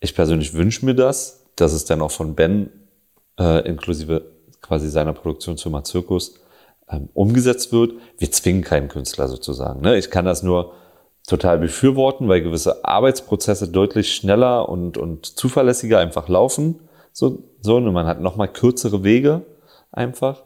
[0.00, 2.70] ich persönlich wünsche mir das, dass es dann auch von Ben
[3.38, 6.34] äh, inklusive quasi seiner Produktionsfirma Zirkus
[6.88, 7.94] ähm, umgesetzt wird.
[8.18, 9.80] Wir zwingen keinen Künstler sozusagen.
[9.80, 9.96] Ne?
[9.96, 10.74] Ich kann das nur
[11.26, 16.80] total befürworten, weil gewisse Arbeitsprozesse deutlich schneller und, und zuverlässiger einfach laufen.
[17.12, 19.42] So, so und man hat nochmal kürzere Wege
[19.92, 20.42] einfach.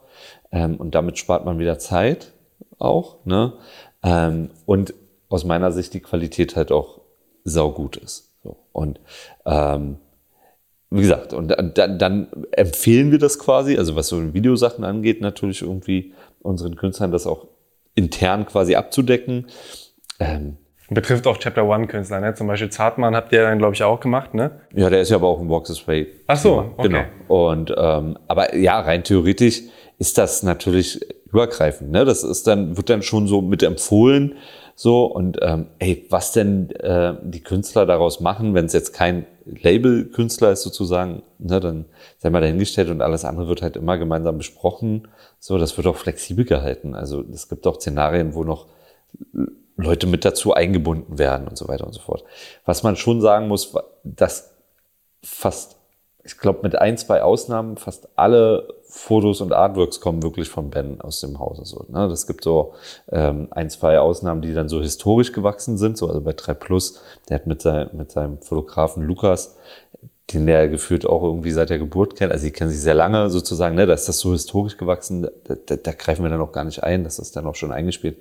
[0.51, 2.33] Ähm, und damit spart man wieder Zeit
[2.77, 3.25] auch.
[3.25, 3.53] Ne?
[4.03, 4.93] Ähm, und
[5.27, 7.01] aus meiner Sicht die Qualität halt auch
[7.43, 8.28] saugut ist.
[8.71, 8.99] Und
[9.45, 9.97] ähm,
[10.89, 15.61] wie gesagt, und dann, dann empfehlen wir das quasi, also was so Videosachen angeht, natürlich
[15.61, 17.47] irgendwie unseren Künstlern das auch
[17.95, 19.47] intern quasi abzudecken.
[20.19, 20.57] Ähm,
[20.91, 22.33] Betrifft auch Chapter One Künstler, ne?
[22.33, 24.61] Zum Beispiel Zartmann habt ihr dann, glaube ich, auch gemacht, ne?
[24.73, 26.07] Ja, der ist ja aber auch im This Way.
[26.25, 26.87] Ach so, okay.
[26.87, 27.03] Genau.
[27.27, 29.61] Und, ähm, aber ja, rein theoretisch
[29.99, 32.05] ist das natürlich übergreifend, ne?
[32.05, 34.37] Das ist dann, wird dann schon so mit empfohlen,
[34.79, 35.07] so.
[35.07, 40.51] Und, ähm, ey, was denn, äh, die Künstler daraus machen, wenn es jetzt kein Label-Künstler
[40.51, 41.83] ist sozusagen, ne, dann
[42.17, 45.09] sei mal dahingestellt und alles andere wird halt immer gemeinsam besprochen.
[45.37, 46.95] So, das wird auch flexibel gehalten.
[46.95, 48.67] Also es gibt auch Szenarien, wo noch
[49.75, 52.23] Leute mit dazu eingebunden werden und so weiter und so fort.
[52.63, 53.73] Was man schon sagen muss,
[54.05, 54.55] dass
[55.21, 55.75] fast
[56.23, 60.99] ich glaube, mit ein, zwei Ausnahmen, fast alle Fotos und Artworks kommen wirklich von Ben
[60.99, 61.63] aus dem Hause.
[61.63, 62.09] So, ne?
[62.09, 62.73] Das gibt so
[63.11, 65.95] ähm, ein, zwei Ausnahmen, die dann so historisch gewachsen sind.
[65.95, 69.57] So, also bei 3 Plus, der hat mit, sein, mit seinem Fotografen Lukas,
[70.33, 73.29] den der gefühlt auch irgendwie seit der Geburt kennt, also die kennen sich sehr lange
[73.29, 73.87] sozusagen, ne?
[73.87, 76.83] da ist das so historisch gewachsen, da, da, da greifen wir dann auch gar nicht
[76.83, 78.19] ein, das ist dann auch schon eingespielt.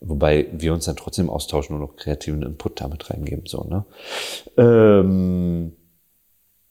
[0.00, 3.46] Wobei wir uns dann trotzdem austauschen und noch kreativen Input damit reingeben.
[3.46, 3.84] So, ne?
[4.56, 5.72] Ähm,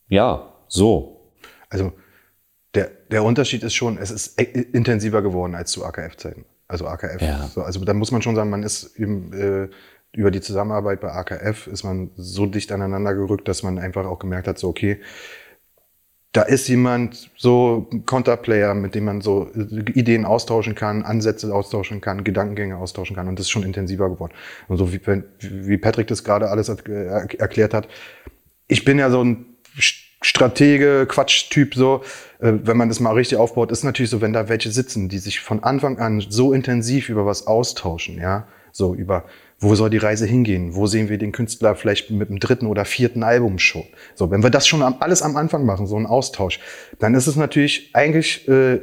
[0.07, 1.31] ja, so.
[1.69, 1.91] Also
[3.11, 6.45] der, Unterschied ist schon, es ist intensiver geworden als zu AKF-Zeiten.
[6.67, 7.21] Also AKF.
[7.21, 7.47] Ja.
[7.47, 9.69] So, also da muss man schon sagen, man ist eben, äh,
[10.13, 14.19] über die Zusammenarbeit bei AKF ist man so dicht aneinander gerückt, dass man einfach auch
[14.19, 14.99] gemerkt hat, so okay,
[16.33, 22.01] da ist jemand so ein Konterplayer, mit dem man so Ideen austauschen kann, Ansätze austauschen
[22.01, 23.27] kann, Gedankengänge austauschen kann.
[23.27, 24.33] Und das ist schon intensiver geworden.
[24.67, 25.01] Und so wie,
[25.39, 27.87] wie Patrick das gerade alles erklärt hat,
[28.67, 29.56] ich bin ja so ein
[30.27, 32.01] Stratege, Quatschtyp so,
[32.39, 35.19] äh, wenn man das mal richtig aufbaut, ist natürlich so, wenn da welche sitzen, die
[35.19, 39.23] sich von Anfang an so intensiv über was austauschen, ja, so über
[39.59, 40.75] wo soll die Reise hingehen?
[40.75, 43.85] Wo sehen wir den Künstler vielleicht mit dem dritten oder vierten Album schon?
[44.13, 46.59] So, wenn wir das schon alles am Anfang machen, so ein Austausch,
[46.99, 48.79] dann ist es natürlich eigentlich äh,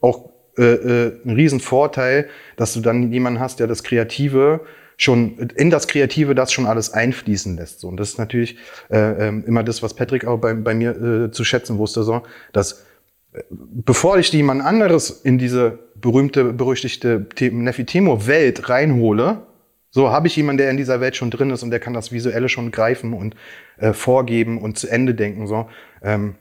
[0.00, 2.26] auch äh, äh, ein Riesenvorteil,
[2.56, 4.62] dass du dann jemanden hast, der das Kreative
[4.96, 7.80] schon in das Kreative das schon alles einfließen lässt.
[7.80, 7.88] So.
[7.88, 8.56] Und das ist natürlich
[8.90, 12.22] äh, äh, immer das, was Patrick auch bei, bei mir äh, zu schätzen wusste, so,
[12.52, 12.86] dass
[13.32, 19.46] äh, bevor ich jemand anderes in diese berühmte, berüchtigte Nefitemo-Welt reinhole,
[19.90, 22.12] so habe ich jemanden, der in dieser Welt schon drin ist und der kann das
[22.12, 23.34] Visuelle schon greifen und
[23.78, 25.46] äh, vorgeben und zu Ende denken.
[25.46, 25.68] So,
[26.02, 26.36] ähm,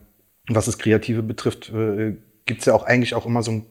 [0.47, 3.65] was das Kreative betrifft, äh, gibt es ja auch eigentlich auch immer so ein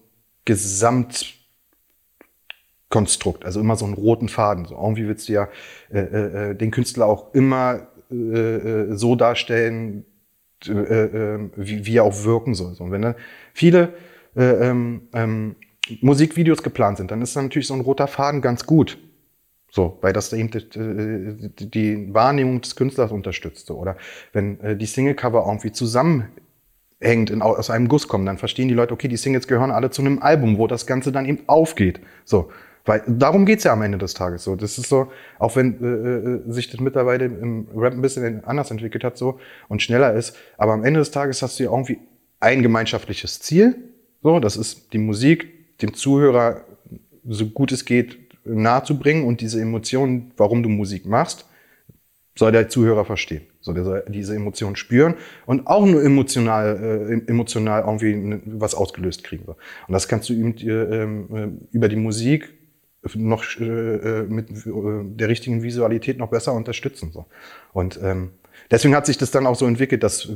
[2.95, 4.65] Gesamtkonstrukt, also immer so einen roten Faden.
[4.65, 5.49] So irgendwie willst du ja
[5.93, 10.05] äh, äh, äh den Künstler auch immer äh, äh, so darstellen,
[10.67, 12.75] äh, äh, wie, wie er auch wirken soll.
[12.75, 13.15] So, und wenn da
[13.53, 13.95] viele
[14.37, 15.57] äh, ähm, ähm,
[16.01, 18.99] Musikvideos geplant sind, dann ist dann natürlich so ein roter Faden ganz gut.
[19.71, 23.77] So, weil das eben die, die Wahrnehmung des Künstlers unterstützte.
[23.77, 23.97] Oder
[24.33, 26.31] wenn die Singlecover irgendwie zusammenhängt,
[27.01, 30.01] in, aus einem Guss kommen, dann verstehen die Leute, okay, die Singles gehören alle zu
[30.01, 31.99] einem Album, wo das Ganze dann eben aufgeht.
[32.25, 32.53] So,
[32.85, 34.45] weil darum geht's ja am Ende des Tages.
[34.45, 38.45] So, das ist so, auch wenn äh, äh sich das mittlerweile im Rap ein bisschen
[38.45, 41.71] anders entwickelt hat so und schneller ist, aber am Ende des Tages hast du ja
[41.71, 41.99] irgendwie
[42.41, 43.77] ein gemeinschaftliches Ziel.
[44.23, 46.63] So, das ist die Musik dem Zuhörer
[47.27, 51.47] so gut es geht nahezubringen und diese Emotionen, warum du Musik machst,
[52.37, 53.43] soll der Zuhörer verstehen.
[53.61, 55.15] So, der soll diese Emotionen spüren
[55.47, 59.45] und auch nur emotional, äh, emotional irgendwie was ausgelöst kriegen.
[59.45, 59.57] Und
[59.89, 62.53] das kannst du ihm äh, über die Musik
[63.15, 67.11] noch äh, äh mit äh, der richtigen Visualität noch besser unterstützen.
[67.13, 67.27] So.
[67.73, 68.31] Und ähm,
[68.71, 70.29] deswegen hat sich das dann auch so entwickelt, dass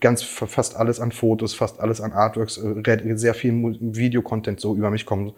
[0.00, 4.90] ganz fast alles an Fotos, fast alles an Artworks, äh, sehr viel Videocontent so über
[4.90, 5.34] mich kommt.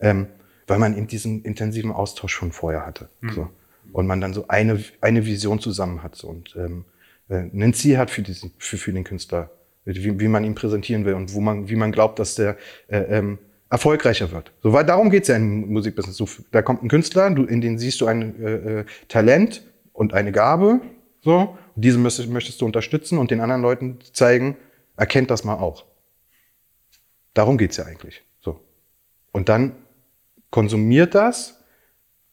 [0.00, 0.26] Ähm,
[0.66, 3.08] weil man eben diesen intensiven Austausch schon vorher hatte.
[3.20, 3.30] Mhm.
[3.30, 3.50] So.
[3.92, 6.84] Und man dann so eine, eine Vision zusammen hat so, und ähm,
[7.28, 9.50] äh, ein Ziel hat für, diesen, für, für den Künstler,
[9.84, 12.56] wie, wie man ihn präsentieren will und wo man, wie man glaubt, dass der
[12.88, 13.38] äh, ähm,
[13.70, 14.52] erfolgreicher wird.
[14.62, 16.16] So, weil darum geht's ja im Musikbusiness.
[16.16, 19.62] So, da kommt ein Künstler, du, in den siehst du ein äh, äh, Talent
[19.92, 20.80] und eine Gabe,
[21.22, 24.56] so, und diese möchtest, möchtest du unterstützen und den anderen Leuten zeigen,
[24.96, 25.84] erkennt das mal auch.
[27.34, 28.22] Darum geht's ja eigentlich.
[28.40, 28.60] So.
[29.32, 29.74] Und dann
[30.50, 31.64] konsumiert das,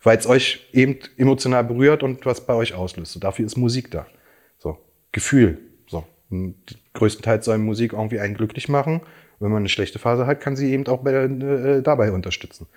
[0.01, 3.13] weil es euch eben emotional berührt und was bei euch auslöst.
[3.13, 4.05] So, dafür ist Musik da.
[4.59, 4.77] So,
[5.11, 5.57] Gefühl.
[5.87, 6.05] So.
[6.93, 9.01] Größtenteils soll Musik irgendwie einen glücklich machen.
[9.39, 12.67] Wenn man eine schlechte Phase hat, kann sie eben auch bei, äh, dabei unterstützen.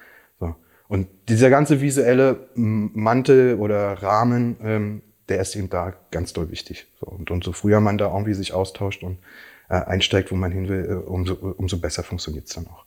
[0.41, 0.55] So.
[0.89, 6.87] Und dieser ganze visuelle Mantel oder Rahmen, ähm, der ist eben da ganz doll wichtig.
[7.01, 7.07] So.
[7.07, 9.19] Und umso früher man da irgendwie sich austauscht und
[9.69, 12.86] äh, einsteigt, wo man hin will, äh, umso, umso besser funktioniert es dann auch.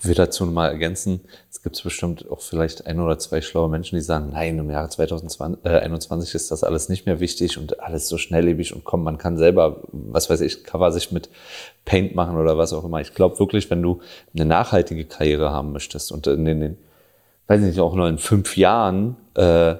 [0.00, 3.96] Ich will dazu mal ergänzen, es gibt bestimmt auch vielleicht ein oder zwei schlaue Menschen,
[3.96, 8.08] die sagen, nein, im Jahre 2021 äh, ist das alles nicht mehr wichtig und alles
[8.08, 11.30] so schnelllebig und komm, man kann selber, was weiß ich, Cover sich mit
[11.84, 13.00] Paint machen oder was auch immer.
[13.00, 14.00] Ich glaube wirklich, wenn du
[14.34, 16.78] eine nachhaltige Karriere haben möchtest und in den,
[17.48, 19.76] weiß nicht, auch nur in fünf Jahren äh, äh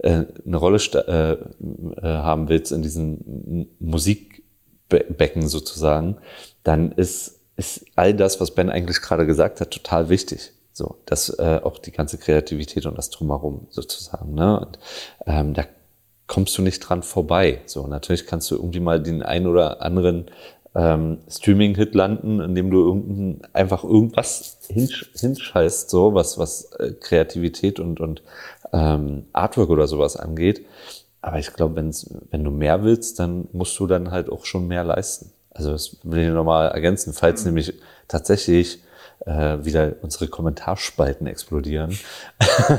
[0.00, 6.18] eine Rolle äh, äh, haben willst in diesen Musikbecken sozusagen,
[6.62, 10.52] dann ist ist all das, was Ben eigentlich gerade gesagt hat, total wichtig.
[10.74, 14.34] So, dass äh, auch die ganze Kreativität und das drumherum sozusagen.
[14.34, 14.58] Ne?
[14.58, 14.78] Und,
[15.26, 15.64] ähm, da
[16.26, 17.60] kommst du nicht dran vorbei.
[17.66, 20.30] So, natürlich kannst du irgendwie mal den ein oder anderen
[20.74, 27.78] ähm, Streaming-Hit landen, indem du irgendein, einfach irgendwas hinsch hinscheißt, so was was äh, Kreativität
[27.78, 28.22] und und
[28.72, 30.64] ähm, Artwork oder sowas angeht.
[31.20, 34.82] Aber ich glaube, wenn du mehr willst, dann musst du dann halt auch schon mehr
[34.84, 35.32] leisten.
[35.54, 37.74] Also das will ich nochmal ergänzen, falls nämlich
[38.08, 38.82] tatsächlich
[39.26, 41.98] äh, wieder unsere Kommentarspalten explodieren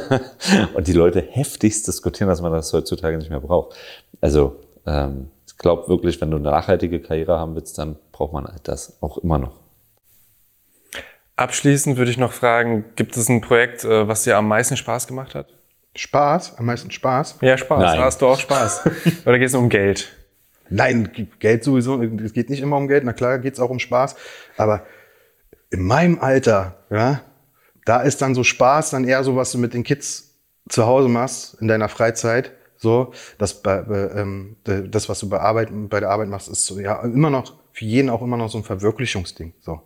[0.74, 3.76] und die Leute heftigst diskutieren, dass man das heutzutage nicht mehr braucht.
[4.22, 8.46] Also ähm, ich glaube wirklich, wenn du eine nachhaltige Karriere haben willst, dann braucht man
[8.46, 9.60] halt das auch immer noch.
[11.36, 15.08] Abschließend würde ich noch fragen, gibt es ein Projekt, äh, was dir am meisten Spaß
[15.08, 15.48] gemacht hat?
[15.96, 17.38] Spaß, am meisten Spaß.
[17.42, 17.80] Ja, Spaß.
[17.80, 18.00] Nein.
[18.00, 18.90] Hast du auch Spaß?
[19.26, 20.12] Oder geht es um Geld?
[20.74, 23.78] Nein, Geld sowieso, es geht nicht immer um Geld, na klar geht es auch um
[23.78, 24.16] Spaß,
[24.58, 24.86] aber
[25.70, 27.22] in meinem Alter, ja,
[27.86, 30.36] da ist dann so Spaß dann eher so, was du mit den Kids
[30.70, 36.00] zu Hause machst, in deiner Freizeit, so, das, ähm, das was du bei, Arbeit, bei
[36.00, 38.64] der Arbeit machst, ist so, ja, immer noch, für jeden auch immer noch so ein
[38.64, 39.82] Verwirklichungsding, so.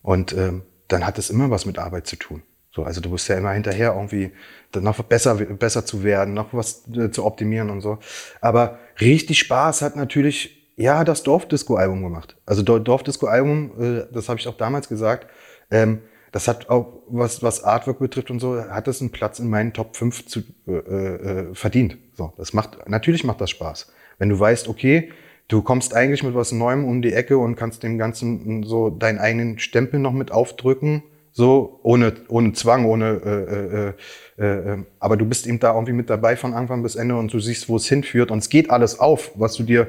[0.00, 2.42] Und ähm, dann hat es immer was mit Arbeit zu tun.
[2.70, 4.32] So, also du bist ja immer hinterher irgendwie
[4.74, 7.98] noch besser, besser zu werden, noch was äh, zu optimieren und so.
[8.40, 12.36] Aber richtig Spaß hat natürlich ja das Dorfdisco-Album gemacht.
[12.46, 15.28] Also Dor- Dorfdisco-Album, äh, das habe ich auch damals gesagt.
[15.70, 16.00] Ähm,
[16.32, 19.72] das hat auch was was Artwork betrifft und so, hat es einen Platz in meinen
[19.72, 21.96] Top 5 zu, äh, äh, verdient.
[22.14, 25.12] So, das macht natürlich macht das Spaß, wenn du weißt, okay,
[25.46, 29.18] du kommst eigentlich mit was Neuem um die Ecke und kannst dem Ganzen so deinen
[29.20, 31.04] eigenen Stempel noch mit aufdrücken,
[31.34, 33.94] so ohne ohne Zwang, ohne
[34.38, 36.94] äh, äh, äh, äh, aber du bist eben da irgendwie mit dabei von Anfang bis
[36.94, 39.88] Ende und du siehst, wo es hinführt und es geht alles auf, was du dir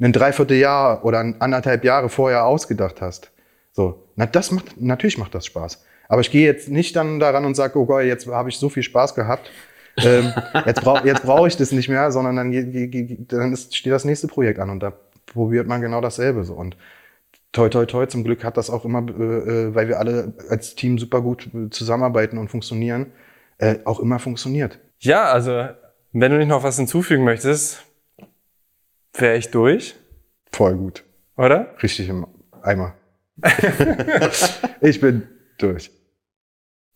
[0.00, 3.32] ein Dreivierteljahr oder ein anderthalb Jahre vorher ausgedacht hast.
[3.72, 5.84] So, na das macht natürlich macht das Spaß.
[6.08, 8.68] Aber ich gehe jetzt nicht dann daran und sage, oh Gott, jetzt habe ich so
[8.68, 9.50] viel Spaß gehabt.
[9.96, 10.32] ähm,
[10.66, 14.28] jetzt brauche jetzt brauch ich das nicht mehr, sondern dann, dann ist, steht das nächste
[14.28, 14.92] Projekt an und da
[15.26, 16.54] probiert man genau dasselbe so.
[16.54, 16.76] Und
[17.52, 20.74] toi, toi, toi, zum Glück hat das auch immer, äh, äh, weil wir alle als
[20.74, 23.12] Team super gut zusammenarbeiten und funktionieren,
[23.58, 24.78] äh, auch immer funktioniert.
[24.98, 25.68] Ja, also,
[26.12, 27.82] wenn du nicht noch was hinzufügen möchtest,
[29.14, 29.94] wäre ich durch,
[30.52, 31.04] Voll gut.
[31.36, 31.74] oder?
[31.82, 32.26] Richtig im
[32.62, 32.94] Eimer.
[34.80, 35.22] ich bin
[35.58, 35.90] durch.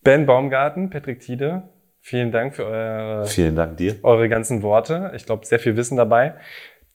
[0.03, 1.69] Ben Baumgarten, Patrick Tiede,
[2.01, 3.97] vielen Dank für eure, Vielen Dank dir.
[4.03, 5.13] eure ganzen Worte.
[5.15, 6.35] Ich glaube, sehr viel Wissen dabei.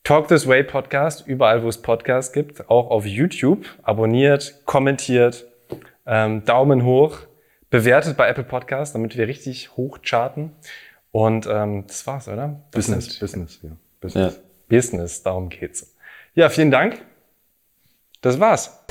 [0.06, 3.66] Talk This Way Podcast, überall, wo es Podcasts gibt, auch auf YouTube.
[3.82, 5.46] Abonniert, kommentiert,
[6.06, 7.18] ähm, Daumen hoch,
[7.70, 10.52] bewertet bei Apple Podcasts, damit wir richtig hoch charten.
[11.10, 12.62] Und ähm, das war's, oder?
[12.70, 13.70] Das Business, Business, ja.
[13.70, 13.76] Ja.
[14.00, 14.40] Business.
[14.68, 15.92] Business, darum geht's.
[16.34, 17.04] Ja, vielen Dank.
[18.20, 18.84] Das war's.